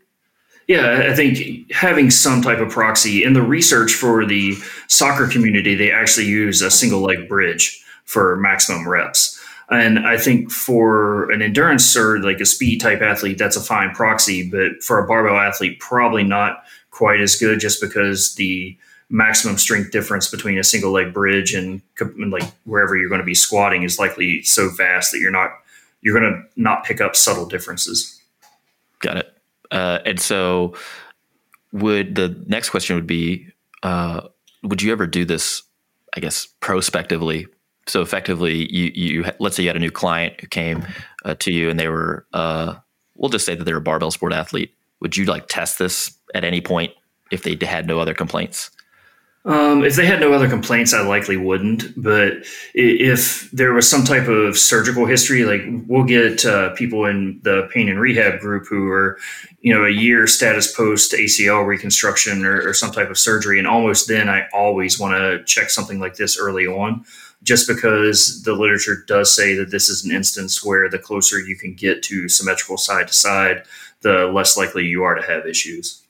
[0.67, 4.55] Yeah, I think having some type of proxy in the research for the
[4.88, 9.39] soccer community, they actually use a single leg bridge for maximum reps.
[9.70, 13.91] And I think for an endurance or like a speed type athlete, that's a fine
[13.91, 14.49] proxy.
[14.49, 18.78] But for a barbell athlete, probably not quite as good just because the
[19.10, 23.26] maximum strength difference between a single leg bridge and, and like wherever you're going to
[23.26, 25.52] be squatting is likely so vast that you're not
[26.02, 28.20] you're going to not pick up subtle differences.
[28.99, 29.38] Got it.
[29.70, 30.74] Uh, and so,
[31.72, 33.47] would the next question would be,
[33.84, 34.22] uh,
[34.64, 35.64] would you ever do this?
[36.16, 37.47] I guess prospectively.
[37.88, 40.86] So effectively, you you let's say you had a new client who came
[41.25, 42.75] uh, to you and they were, uh,
[43.15, 44.73] we'll just say that they're a barbell sport athlete.
[44.99, 46.93] Would you like test this at any point
[47.32, 48.69] if they had no other complaints?
[49.43, 52.01] Um, if they had no other complaints, I likely wouldn't.
[52.01, 57.39] But if there was some type of surgical history, like we'll get uh, people in
[57.41, 59.17] the pain and rehab group who are,
[59.61, 63.67] you know, a year status post ACL reconstruction or, or some type of surgery, and
[63.67, 67.03] almost then I always want to check something like this early on,
[67.41, 71.55] just because the literature does say that this is an instance where the closer you
[71.55, 73.63] can get to symmetrical side to side,
[74.01, 76.01] the less likely you are to have issues.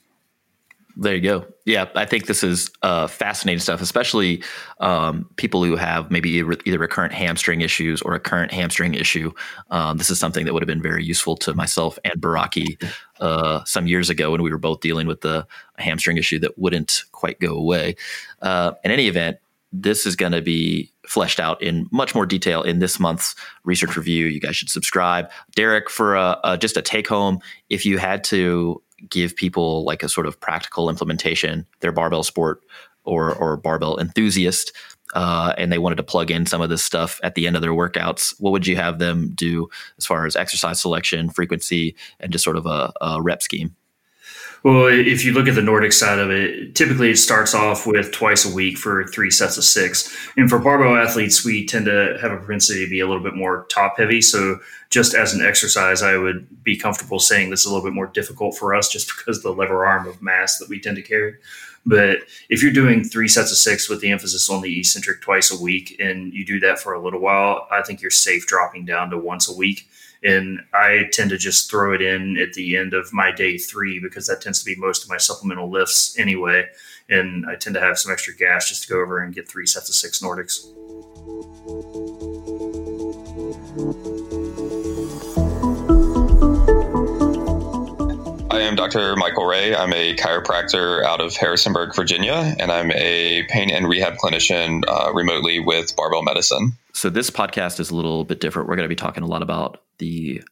[0.96, 1.46] There you go.
[1.64, 4.42] Yeah, I think this is uh, fascinating stuff, especially
[4.80, 9.32] um, people who have maybe either recurrent hamstring issues or a current hamstring issue.
[9.70, 12.82] Um, this is something that would have been very useful to myself and Baraki
[13.20, 15.46] uh, some years ago when we were both dealing with the
[15.78, 17.96] hamstring issue that wouldn't quite go away.
[18.42, 19.38] Uh, in any event,
[19.72, 23.34] this is going to be fleshed out in much more detail in this month's
[23.64, 24.26] research review.
[24.26, 25.30] You guys should subscribe.
[25.54, 27.38] Derek, for a, a, just a take home,
[27.70, 32.60] if you had to give people like a sort of practical implementation, their barbell sport
[33.04, 34.72] or or barbell enthusiast,
[35.14, 37.62] uh, and they wanted to plug in some of this stuff at the end of
[37.62, 42.32] their workouts, what would you have them do as far as exercise selection, frequency, and
[42.32, 43.74] just sort of a, a rep scheme?
[44.62, 48.12] Well, if you look at the Nordic side of it, typically it starts off with
[48.12, 50.16] twice a week for three sets of six.
[50.36, 53.34] And for barbell athletes, we tend to have a propensity to be a little bit
[53.34, 54.20] more top heavy.
[54.20, 57.94] So, just as an exercise, I would be comfortable saying this is a little bit
[57.94, 61.02] more difficult for us just because the lever arm of mass that we tend to
[61.02, 61.36] carry.
[61.84, 65.50] But if you're doing three sets of six with the emphasis on the eccentric twice
[65.50, 68.84] a week and you do that for a little while, I think you're safe dropping
[68.84, 69.88] down to once a week
[70.24, 73.98] and I tend to just throw it in at the end of my day three
[73.98, 76.68] because that tends to be most of my supplemental lifts anyway.
[77.08, 79.66] And I tend to have some extra gas just to go over and get three
[79.66, 80.68] sets of six Nordics.
[88.52, 89.16] I am Dr.
[89.16, 89.74] Michael Ray.
[89.74, 95.10] I'm a chiropractor out of Harrisonburg, Virginia, and I'm a pain and rehab clinician uh,
[95.14, 96.74] remotely with Barbell Medicine.
[96.92, 98.68] So, this podcast is a little bit different.
[98.68, 100.42] We're going to be talking a lot about the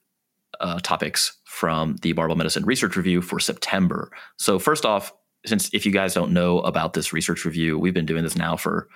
[0.61, 4.11] uh, topics from the Barbell Medicine Research Review for September.
[4.39, 5.13] So, first off,
[5.45, 8.57] since if you guys don't know about this research review, we've been doing this now
[8.57, 8.89] for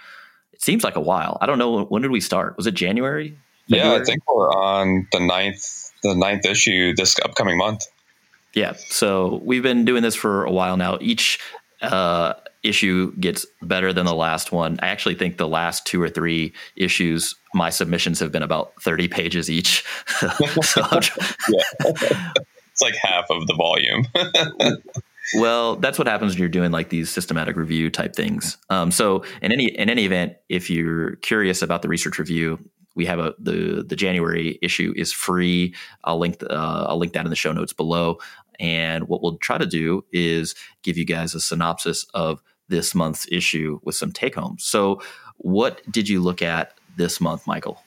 [0.54, 1.36] it seems like a while.
[1.42, 2.56] I don't know when did we start?
[2.56, 3.36] Was it January?
[3.68, 3.96] February?
[3.96, 7.84] Yeah, I think we're on the ninth the ninth issue this upcoming month.
[8.54, 8.74] Yeah.
[8.88, 10.98] So we've been doing this for a while now.
[11.00, 11.38] Each
[11.82, 14.78] uh, issue gets better than the last one.
[14.82, 19.08] I actually think the last two or three issues, my submissions have been about 30
[19.08, 19.84] pages each.
[20.62, 20.82] so
[22.74, 24.06] it's like half of the volume.
[25.34, 28.56] well, that's what happens when you're doing like these systematic review type things.
[28.70, 32.58] Um, so in any in any event, if you're curious about the research review,
[32.94, 35.74] we have a the the January issue is free.
[36.04, 38.18] I'll link the, uh, I'll link that in the show notes below.
[38.58, 43.26] And what we'll try to do is give you guys a synopsis of this month's
[43.30, 44.64] issue with some take homes.
[44.64, 45.02] So,
[45.38, 47.82] what did you look at this month, Michael?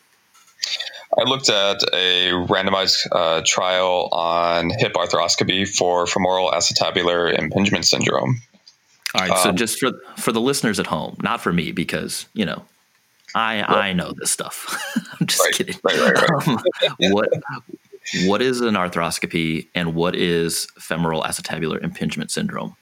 [1.18, 8.42] I looked at a randomized uh, trial on hip arthroscopy for femoral acetabular impingement syndrome.
[9.16, 12.28] All right, um, so just for for the listeners at home, not for me, because
[12.34, 12.66] you know
[13.34, 14.84] I I know this stuff.
[15.20, 15.76] I'm just right, kidding.
[15.84, 17.30] Right, right, um, what
[18.26, 22.76] what is an arthroscopy and what is femoral acetabular impingement syndrome?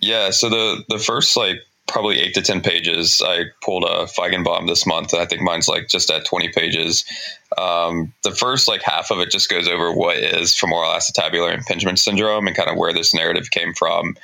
[0.00, 4.68] Yeah, so the the first like probably eight to ten pages, I pulled a Feigenbaum
[4.68, 5.14] this month.
[5.14, 7.04] I think mine's like just at twenty pages.
[7.56, 11.98] Um, the first like half of it just goes over what is femoral acetabular impingement
[11.98, 14.16] syndrome and kind of where this narrative came from.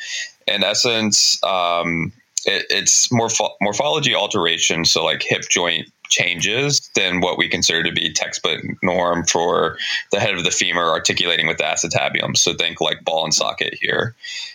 [0.47, 2.13] In essence, um,
[2.45, 7.93] it, it's morpho- morphology alteration, so like hip joint changes than what we consider to
[7.93, 9.77] be textbook norm for
[10.13, 12.37] the head of the femur articulating with the acetabulum.
[12.37, 14.15] So think like ball and socket here.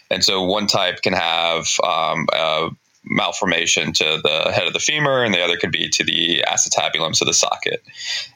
[0.09, 2.69] And so one type can have um, a
[3.03, 7.15] malformation to the head of the femur, and the other could be to the acetabulum,
[7.15, 7.83] so the socket.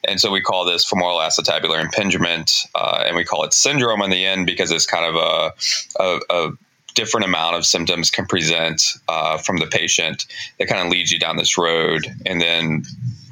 [0.07, 4.09] And so we call this femoral acetabular impingement, uh, and we call it syndrome in
[4.09, 6.51] the end because it's kind of a, a, a
[6.95, 10.25] different amount of symptoms can present uh, from the patient
[10.57, 12.07] that kind of leads you down this road.
[12.25, 12.83] And then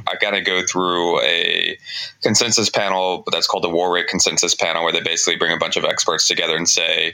[0.07, 1.77] I got to go through a
[2.21, 5.85] consensus panel, that's called the Warwick Consensus Panel, where they basically bring a bunch of
[5.85, 7.13] experts together and say,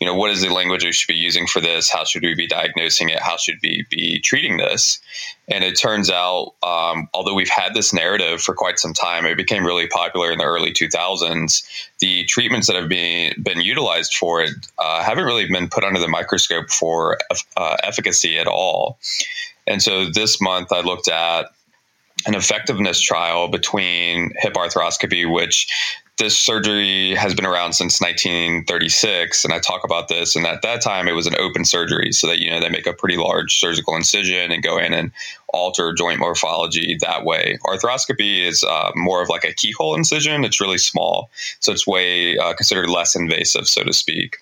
[0.00, 1.90] you know, what is the language we should be using for this?
[1.90, 3.20] How should we be diagnosing it?
[3.20, 5.00] How should we be treating this?
[5.48, 9.38] And it turns out, um, although we've had this narrative for quite some time, it
[9.38, 11.66] became really popular in the early 2000s.
[12.00, 16.00] The treatments that have been been utilized for it uh, haven't really been put under
[16.00, 17.16] the microscope for
[17.56, 18.98] uh, efficacy at all.
[19.66, 21.46] And so this month, I looked at
[22.24, 25.68] an effectiveness trial between hip arthroscopy, which
[26.18, 30.80] this surgery has been around since 1936 and i talk about this and at that
[30.80, 33.58] time it was an open surgery so that you know they make a pretty large
[33.58, 35.12] surgical incision and go in and
[35.56, 37.58] alter joint morphology that way.
[37.64, 40.44] Arthroscopy is uh, more of like a keyhole incision.
[40.44, 44.36] It's really small so it's way uh, considered less invasive so to speak.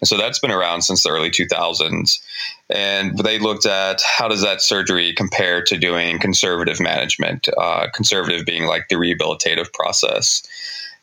[0.00, 2.18] And so that's been around since the early 2000s
[2.68, 8.44] and they looked at how does that surgery compare to doing conservative management uh, conservative
[8.44, 10.42] being like the rehabilitative process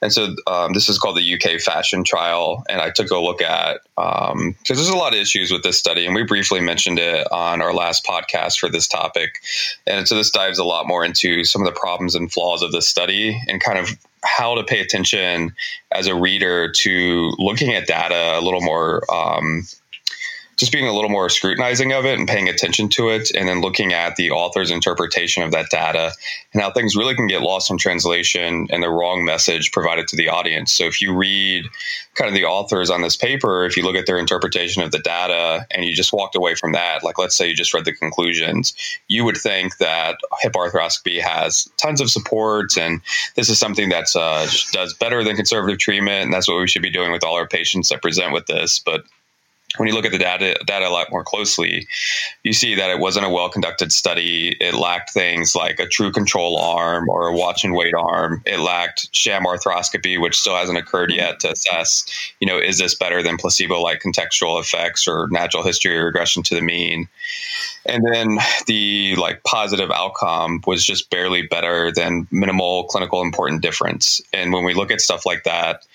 [0.04, 3.41] and so um, this is called the UK FASHIoN Trial, and I took a look
[3.41, 6.99] at because um, there's a lot of issues with this study, and we briefly mentioned
[6.99, 9.41] it on our last podcast for this topic.
[9.88, 12.74] And so this dives a lot more into some of the problems and flaws of
[12.74, 15.54] this study, and kind of how to pay attention
[15.93, 19.66] as a reader to looking at data a little more um,
[20.58, 23.62] just being a little more scrutinizing of it and paying attention to it, and then
[23.62, 26.12] looking at the author's interpretation of that data
[26.54, 30.16] and how things really can get lost in translation and the wrong message provided to
[30.16, 30.72] the audience.
[30.72, 31.66] So if you read
[32.16, 34.99] kind of the authors on this paper, if you look at their interpretation of the
[34.99, 37.93] data and you just walked away from that, like let's say you just read the
[37.93, 38.74] conclusions,
[39.08, 43.01] you would think that hip arthroscopy has tons of support and
[43.36, 46.82] this is something that uh, does better than conservative treatment, and that's what we should
[46.82, 48.80] be doing with all our patients that present with this.
[48.80, 49.04] But
[49.78, 51.88] when you look at the data, data a lot more closely,
[52.43, 54.55] you see that it wasn't a well conducted study.
[54.59, 58.41] It lacked things like a true control arm or a watch and wait arm.
[58.45, 61.19] It lacked sham arthroscopy, which still hasn't occurred mm-hmm.
[61.19, 62.05] yet to assess,
[62.39, 66.55] you know, is this better than placebo like contextual effects or natural history regression to
[66.55, 67.07] the mean?
[67.86, 74.21] And then the like positive outcome was just barely better than minimal clinical important difference.
[74.32, 75.86] And when we look at stuff like that,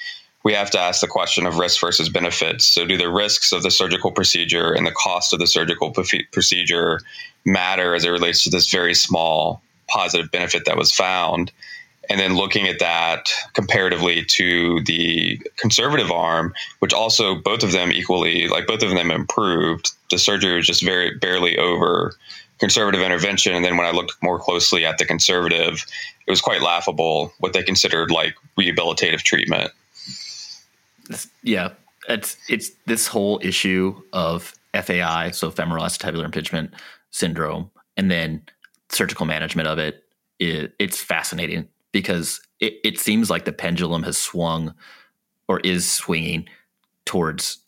[0.44, 2.64] we have to ask the question of risk versus benefits.
[2.64, 5.92] So, do the risks of the surgical procedure and the cost of the surgical
[6.32, 7.00] procedure
[7.44, 11.50] matter as it relates to this very small positive benefit that was found?
[12.10, 17.92] And then looking at that comparatively to the conservative arm, which also both of them
[17.92, 19.90] equally, like both of them improved.
[20.10, 22.14] The surgery was just very barely over
[22.58, 23.54] conservative intervention.
[23.54, 25.84] And then when I looked more closely at the conservative,
[26.26, 29.70] it was quite laughable what they considered like rehabilitative treatment
[31.42, 31.70] yeah,
[32.08, 36.72] it's it's this whole issue of FAI, so femoral acetabular impingement
[37.10, 38.42] syndrome, and then
[38.90, 40.04] surgical management of it.
[40.38, 44.74] it it's fascinating because it, it seems like the pendulum has swung
[45.48, 46.46] or is swinging
[47.06, 47.58] towards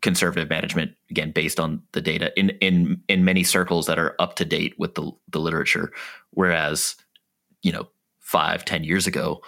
[0.00, 4.36] conservative management again based on the data in in in many circles that are up
[4.36, 5.92] to date with the the literature
[6.30, 6.94] whereas
[7.62, 7.88] you know
[8.20, 9.40] five ten years ago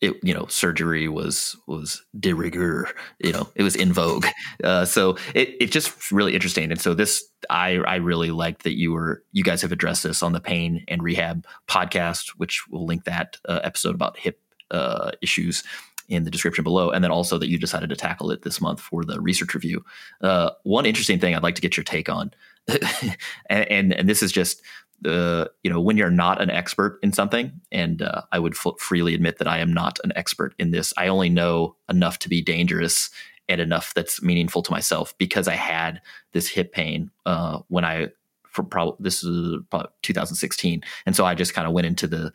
[0.00, 2.88] it you know surgery was was de rigueur
[3.18, 4.26] you know it was in vogue.
[4.64, 6.70] Uh, so it it's just really interesting.
[6.70, 10.22] And so this i i really liked that you were you guys have addressed this
[10.22, 14.40] on the pain and rehab podcast which we'll link that uh, episode about hip
[14.70, 15.62] uh, issues
[16.08, 16.90] in the description below.
[16.90, 19.84] And then also that you decided to tackle it this month for the research review.
[20.22, 22.30] Uh, one interesting thing i'd like to get your take on
[23.48, 24.62] and, and, and this is just
[25.00, 28.78] the you know when you're not an expert in something and uh, i would f-
[28.78, 32.28] freely admit that i am not an expert in this i only know enough to
[32.28, 33.10] be dangerous
[33.48, 36.00] and enough that's meaningful to myself because i had
[36.32, 38.08] this hip pain uh, when i
[38.48, 42.32] for probably this is probably 2016 and so i just kind of went into the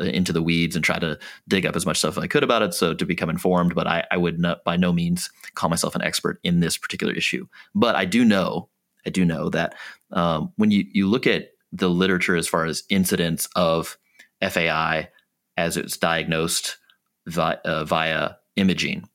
[0.00, 2.42] uh, into the weeds and tried to dig up as much stuff as i could
[2.42, 5.70] about it so to become informed but i, I would not, by no means call
[5.70, 7.46] myself an expert in this particular issue.
[7.74, 8.68] But i do know
[9.06, 9.74] i do know that
[10.12, 13.98] um, when you, you look at the literature as far as incidence of
[14.42, 15.08] FAI
[15.56, 16.78] as it's diagnosed
[17.26, 19.08] via, uh, via imaging,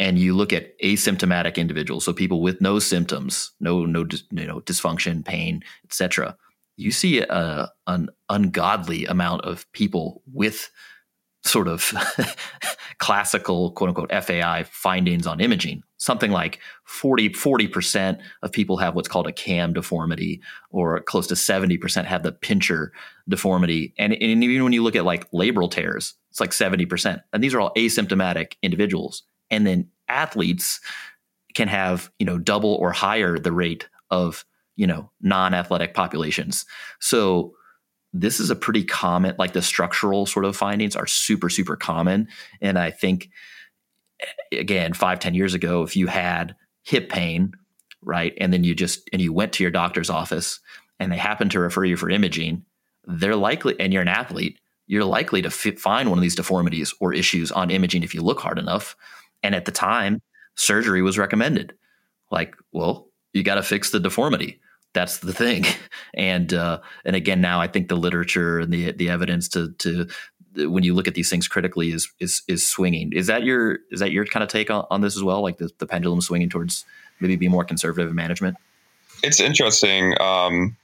[0.00, 4.60] and you look at asymptomatic individuals, so people with no symptoms, no no you know
[4.60, 6.36] dysfunction, pain, etc.
[6.76, 10.70] You see a, an ungodly amount of people with
[11.44, 11.92] sort of
[12.98, 15.82] classical quote unquote FAI findings on imaging.
[15.96, 21.34] Something like 40, 40% of people have what's called a cam deformity, or close to
[21.34, 22.92] 70% have the pincher
[23.28, 23.94] deformity.
[23.98, 27.20] And, and even when you look at like labral tears, it's like 70%.
[27.32, 29.24] And these are all asymptomatic individuals.
[29.50, 30.80] And then athletes
[31.54, 34.44] can have, you know, double or higher the rate of,
[34.76, 36.64] you know, non-athletic populations.
[37.00, 37.54] So
[38.20, 42.28] this is a pretty common like the structural sort of findings are super super common.
[42.60, 43.30] And i think
[44.52, 47.52] again five ten years ago if you had hip pain
[48.02, 50.60] right and then you just and you went to your doctor's office
[50.98, 52.64] and they happen to refer you for imaging
[53.06, 54.58] they're likely and you're an athlete
[54.88, 58.40] you're likely to find one of these deformities or issues on imaging if you look
[58.40, 58.96] hard enough.
[59.42, 60.22] And at the time
[60.56, 61.74] surgery was recommended.
[62.32, 64.60] Like well you got to fix the deformity
[64.92, 65.64] that's the thing.
[66.14, 70.08] And uh, and again, now I think the literature and the the evidence to to
[70.56, 73.12] when you look at these things critically is is is swinging.
[73.12, 75.42] Is that your is that your kind of take on, on this as well?
[75.42, 76.84] Like the, the pendulum swinging towards
[77.20, 78.56] maybe be more conservative in management.
[79.22, 80.14] It's interesting.
[80.20, 80.76] Um,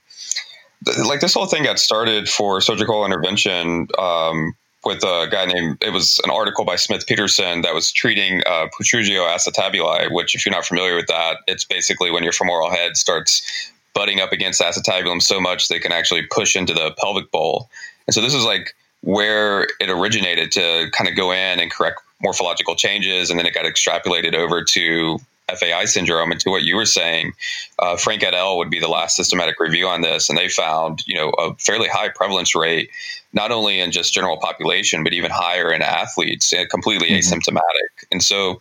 [0.85, 4.53] th- like this whole thing got started for surgical intervention um,
[4.83, 9.27] with a guy named it was an article by Smith-Petersen that was treating uh, protrusio
[9.27, 13.71] acetabuli, which if you're not familiar with that, it's basically when your femoral head starts
[13.95, 17.69] butting up against acetabulum so much they can actually push into the pelvic bowl.
[18.05, 22.01] And so this is like where it originated to kind of go in and correct
[22.21, 25.17] morphological changes, and then it got extrapolated over to
[25.49, 26.31] FAI syndrome.
[26.31, 27.33] And to what you were saying,
[27.79, 28.57] uh, Frank et al.
[28.57, 31.87] would be the last systematic review on this, and they found you know a fairly
[31.87, 32.89] high prevalence rate,
[33.33, 37.33] not only in just general population, but even higher in athletes, completely mm-hmm.
[37.33, 38.07] asymptomatic.
[38.11, 38.59] And so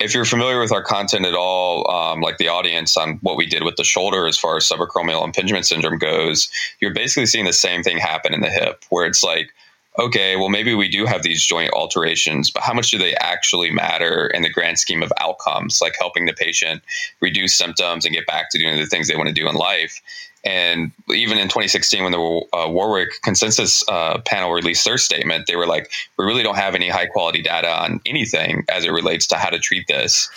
[0.00, 3.46] if you're familiar with our content at all, um, like the audience on what we
[3.46, 7.52] did with the shoulder as far as subacromial impingement syndrome goes, you're basically seeing the
[7.52, 9.52] same thing happen in the hip, where it's like,
[9.98, 13.70] okay, well, maybe we do have these joint alterations, but how much do they actually
[13.70, 16.82] matter in the grand scheme of outcomes, like helping the patient
[17.20, 20.00] reduce symptoms and get back to doing the things they want to do in life?
[20.44, 25.56] And even in 2016, when the uh, Warwick consensus uh, panel released their statement, they
[25.56, 29.26] were like, we really don't have any high quality data on anything as it relates
[29.28, 30.30] to how to treat this.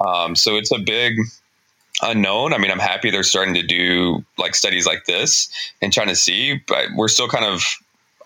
[0.00, 1.14] Um, so it's a big
[2.02, 2.52] unknown.
[2.52, 6.16] I mean, I'm happy they're starting to do like studies like this and trying to
[6.16, 7.64] see, but we're still kind of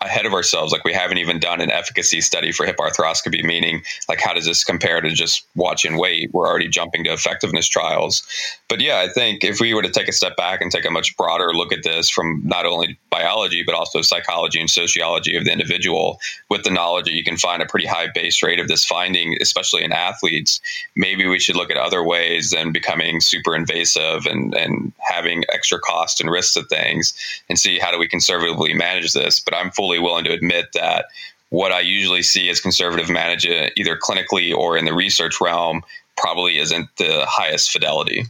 [0.01, 0.71] ahead of ourselves.
[0.71, 4.45] Like we haven't even done an efficacy study for hip arthroscopy, meaning like how does
[4.45, 6.33] this compare to just watch and wait?
[6.33, 8.23] We're already jumping to effectiveness trials.
[8.69, 10.91] But yeah, I think if we were to take a step back and take a
[10.91, 15.45] much broader look at this from not only biology but also psychology and sociology of
[15.45, 16.19] the individual,
[16.49, 19.35] with the knowledge that you can find a pretty high base rate of this finding,
[19.41, 20.61] especially in athletes,
[20.95, 25.79] maybe we should look at other ways than becoming super invasive and and having extra
[25.79, 27.13] cost and risks of things,
[27.49, 29.39] and see how do we conservatively manage this.
[29.39, 31.05] But I'm full fully willing to admit that
[31.49, 35.81] what I usually see as conservative management, either clinically or in the research realm,
[36.17, 38.25] probably isn't the highest fidelity.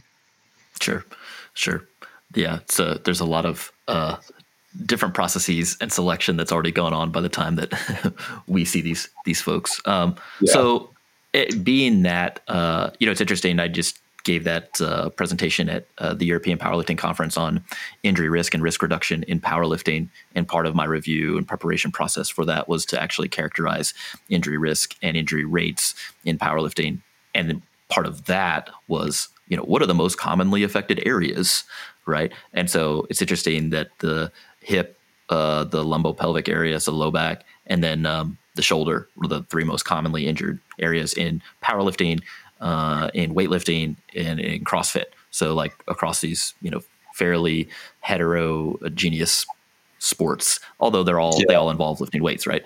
[0.80, 1.04] Sure,
[1.54, 1.84] sure.
[2.34, 4.18] Yeah, so there's a lot of uh,
[4.86, 8.14] different processes and selection that's already gone on by the time that
[8.46, 9.80] we see these these folks.
[9.84, 10.52] Um, yeah.
[10.52, 10.90] So,
[11.32, 13.58] it, being that, uh, you know, it's interesting.
[13.58, 13.98] I just
[14.28, 17.64] gave that uh, presentation at uh, the European Powerlifting Conference on
[18.02, 20.10] injury risk and risk reduction in powerlifting.
[20.34, 23.94] And part of my review and preparation process for that was to actually characterize
[24.28, 25.94] injury risk and injury rates
[26.26, 27.00] in powerlifting.
[27.34, 31.64] And part of that was, you know, what are the most commonly affected areas,
[32.04, 32.30] right?
[32.52, 34.98] And so it's interesting that the hip,
[35.30, 39.64] uh, the lumbopelvic area, so low back, and then um, the shoulder were the three
[39.64, 42.20] most commonly injured areas in powerlifting
[42.60, 45.06] uh, in weightlifting and in CrossFit.
[45.30, 46.82] So like across these, you know,
[47.14, 47.68] fairly
[48.00, 49.46] heterogeneous
[49.98, 51.44] sports, although they're all yeah.
[51.48, 52.64] they all involve lifting weights, right?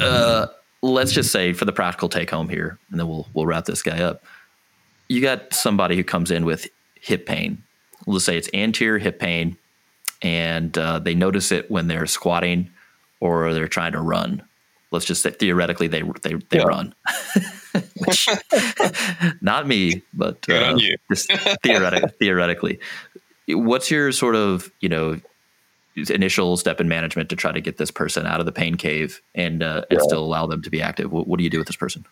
[0.00, 0.46] Uh,
[0.82, 3.82] let's just say for the practical take home here, and then we'll we'll wrap this
[3.82, 4.24] guy up.
[5.08, 6.68] You got somebody who comes in with
[7.00, 7.62] hip pain.
[8.06, 9.56] Let's say it's anterior hip pain,
[10.20, 12.70] and uh, they notice it when they're squatting
[13.20, 14.42] or they're trying to run.
[14.90, 16.64] Let's just say theoretically they they they yeah.
[16.64, 16.94] run.
[19.40, 20.76] Not me, but uh,
[21.10, 21.32] just
[21.62, 22.80] theoretically, theoretically.
[23.48, 25.20] What's your sort of you know
[25.96, 29.20] initial step in management to try to get this person out of the pain cave
[29.34, 30.04] and uh, and yeah.
[30.04, 31.12] still allow them to be active?
[31.12, 32.04] What, what, do you do with this person?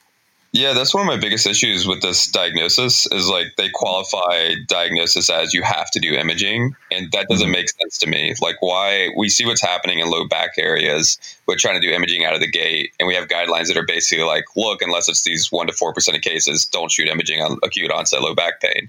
[0.53, 5.31] Yeah, that's one of my biggest issues with this diagnosis is like they qualify diagnosis
[5.31, 7.53] as you have to do imaging, and that doesn't mm-hmm.
[7.53, 8.35] make sense to me.
[8.41, 11.19] Like, why we see what's happening in low back areas,
[11.51, 13.85] we're trying to do imaging out of the gate, and we have guidelines that are
[13.85, 17.43] basically like, look, unless it's these one to four percent of cases, don't shoot imaging
[17.43, 18.89] on acute onset low back pain.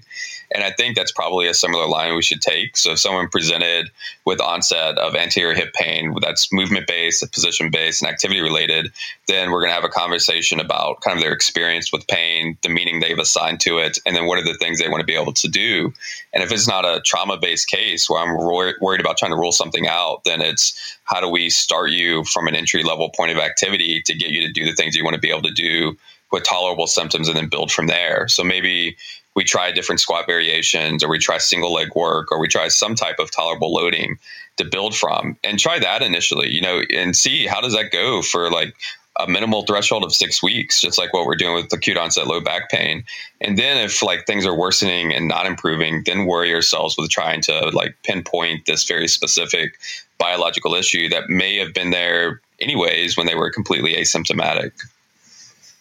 [0.54, 2.76] And I think that's probably a similar line we should take.
[2.76, 3.90] So if someone presented
[4.24, 8.92] with onset of anterior hip pain that's movement based, position based, and activity related,
[9.26, 12.68] then we're going to have a conversation about kind of their experience with pain, the
[12.68, 15.16] meaning they've assigned to it, and then what are the things they want to be
[15.16, 15.92] able to do.
[16.32, 19.52] And if it's not a trauma based case where I'm worried about trying to rule
[19.52, 24.02] something out, then it's how do we start you from entry level point of activity
[24.02, 25.96] to get you to do the things you want to be able to do
[26.30, 28.26] with tolerable symptoms and then build from there.
[28.28, 28.96] So maybe
[29.34, 32.94] we try different squat variations or we try single leg work or we try some
[32.94, 34.18] type of tolerable loading
[34.56, 38.22] to build from and try that initially you know and see how does that go
[38.22, 38.74] for like
[39.20, 42.40] a minimal threshold of six weeks just like what we're doing with acute onset low
[42.40, 43.04] back pain
[43.40, 47.40] and then if like things are worsening and not improving then worry yourselves with trying
[47.40, 49.78] to like pinpoint this very specific
[50.22, 54.72] biological issue that may have been there anyways when they were completely asymptomatic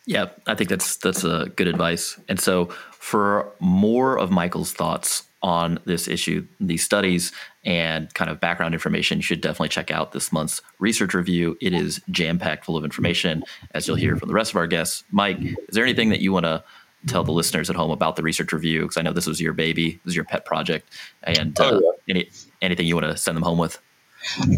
[0.06, 2.20] yeah, I think that's that's a good advice.
[2.28, 7.32] And so, for more of Michael's thoughts on this issue, these studies,
[7.64, 11.58] and kind of background information, you should definitely check out this month's research review.
[11.62, 13.44] It is jam packed full of information,
[13.74, 15.04] as you'll hear from the rest of our guests.
[15.12, 16.64] Mike, is there anything that you want to
[17.08, 18.82] tell the listeners at home about the research review?
[18.82, 20.92] Because I know this was your baby, this was your pet project,
[21.24, 22.16] and uh, oh, yeah.
[22.16, 22.30] any
[22.62, 23.80] anything you want to send them home with?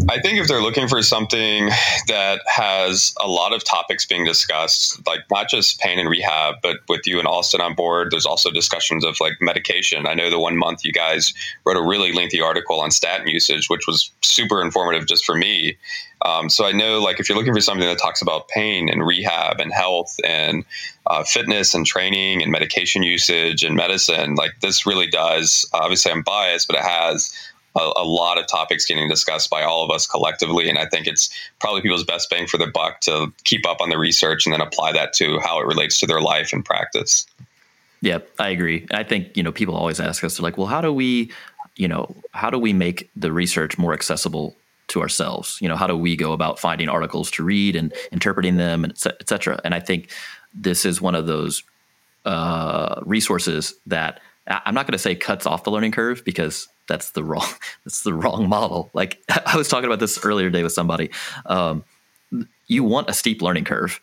[0.10, 1.70] I think if they're looking for something
[2.08, 6.78] that has a lot of topics being discussed, like not just pain and rehab, but
[6.90, 10.06] with you and Austin on board, there's also discussions of like medication.
[10.06, 11.34] I know the one month you guys
[11.66, 15.78] wrote a really lengthy article on statin usage, which was super informative just for me.
[16.26, 19.06] Um, so I know, like, if you're looking for something that talks about pain and
[19.06, 20.64] rehab and health and
[21.08, 25.70] uh, fitness and training and medication usage and medicine, like this really does.
[25.74, 27.34] Obviously, I'm biased, but it has
[27.76, 30.70] a, a, lot of topics getting discussed by all of us collectively.
[30.70, 31.30] And I think it's
[31.60, 34.62] probably people's best bang for the buck to keep up on the research and then
[34.62, 37.26] apply that to how it relates to their life and practice.
[38.02, 38.86] Yeah, I agree.
[38.92, 41.32] I think, you know, people always ask us, they're like, well, how do we,
[41.76, 44.56] you know, how do we make the research more accessible
[44.90, 45.58] to ourselves?
[45.62, 48.94] You know, how do we go about finding articles to read and interpreting them and
[49.06, 49.60] et cetera?
[49.64, 50.10] And I think
[50.54, 51.64] this is one of those
[52.26, 57.12] uh, resources that I'm not going to say cuts off the learning curve because that's
[57.12, 57.48] the wrong
[57.86, 58.90] that's the wrong model.
[58.94, 61.12] Like I was talking about this earlier today with somebody.
[61.46, 61.84] Um,
[62.68, 64.00] you want a steep learning curve.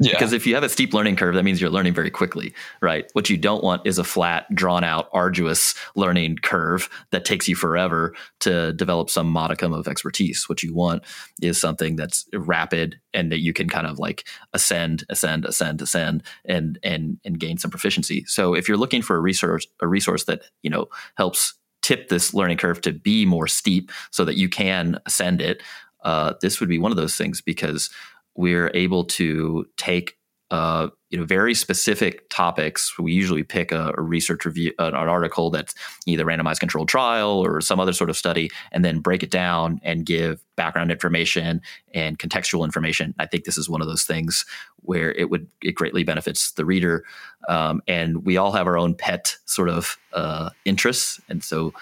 [0.00, 0.10] Yeah.
[0.12, 2.52] Because if you have a steep learning curve, that means you're learning very quickly,
[2.82, 3.08] right?
[3.12, 7.54] What you don't want is a flat, drawn out, arduous learning curve that takes you
[7.54, 10.48] forever to develop some modicum of expertise.
[10.48, 11.04] What you want
[11.40, 16.24] is something that's rapid and that you can kind of like ascend, ascend, ascend, ascend,
[16.44, 18.24] and and and gain some proficiency.
[18.26, 21.54] So if you're looking for a resource, a resource that you know helps
[21.84, 25.62] tip this learning curve to be more steep so that you can ascend it,
[26.02, 27.90] uh, this would be one of those things because
[28.34, 30.16] we're able to take
[30.54, 32.96] uh, you know very specific topics.
[32.96, 35.74] We usually pick a, a research review, an, an, article that's
[36.06, 39.80] either randomized controlled trial or some other sort of study, and then break it down
[39.82, 41.60] and give background information
[41.92, 43.16] and contextual information.
[43.18, 44.46] I think this is one of those things
[44.82, 47.04] where it would it greatly benefits the reader,
[47.48, 51.74] um, and we all have our own pet sort of uh, interests, and so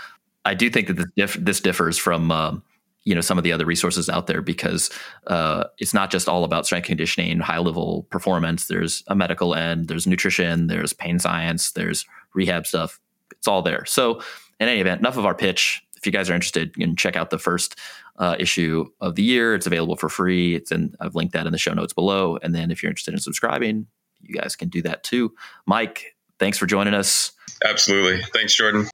[0.47, 2.31] I do think that this, diff- this differs from.
[2.31, 2.63] Um,
[3.05, 4.91] you know some of the other resources out there because
[5.27, 8.67] uh, it's not just all about strength conditioning high level performance.
[8.69, 13.01] There's a medical end there's nutrition there's pain science there's rehab stuff.
[13.33, 13.85] It's all there.
[13.85, 14.21] So
[14.61, 15.83] in any event enough of our pitch.
[15.97, 17.79] If you guys are interested you can check out the first
[18.19, 19.55] uh, issue of the year.
[19.55, 20.55] It's available for free.
[20.55, 22.39] It's in i've linked that in the show notes below.
[22.43, 23.87] And then if you're interested in subscribing
[24.21, 25.35] you guys can do that too.
[25.67, 27.33] Mike thanks for joining us.
[27.65, 28.23] Absolutely.
[28.33, 28.89] Thanks jordan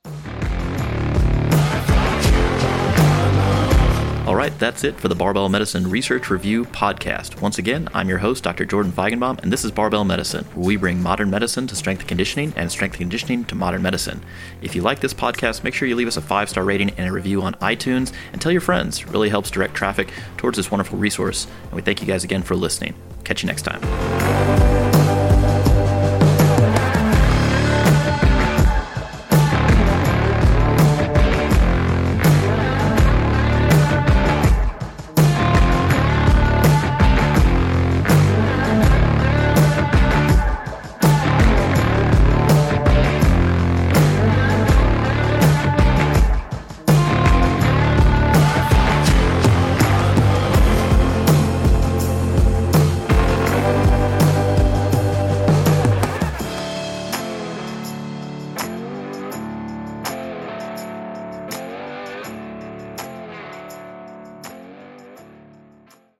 [4.38, 7.40] right, that's it for the Barbell Medicine Research Review podcast.
[7.40, 8.64] Once again, I'm your host, Dr.
[8.64, 12.52] Jordan Feigenbaum, and this is Barbell Medicine, where we bring modern medicine to strength conditioning
[12.54, 14.22] and strength conditioning to modern medicine.
[14.62, 17.08] If you like this podcast, make sure you leave us a five star rating and
[17.08, 19.00] a review on iTunes and tell your friends.
[19.00, 21.48] It really helps direct traffic towards this wonderful resource.
[21.64, 22.94] And we thank you guys again for listening.
[23.24, 24.77] Catch you next time.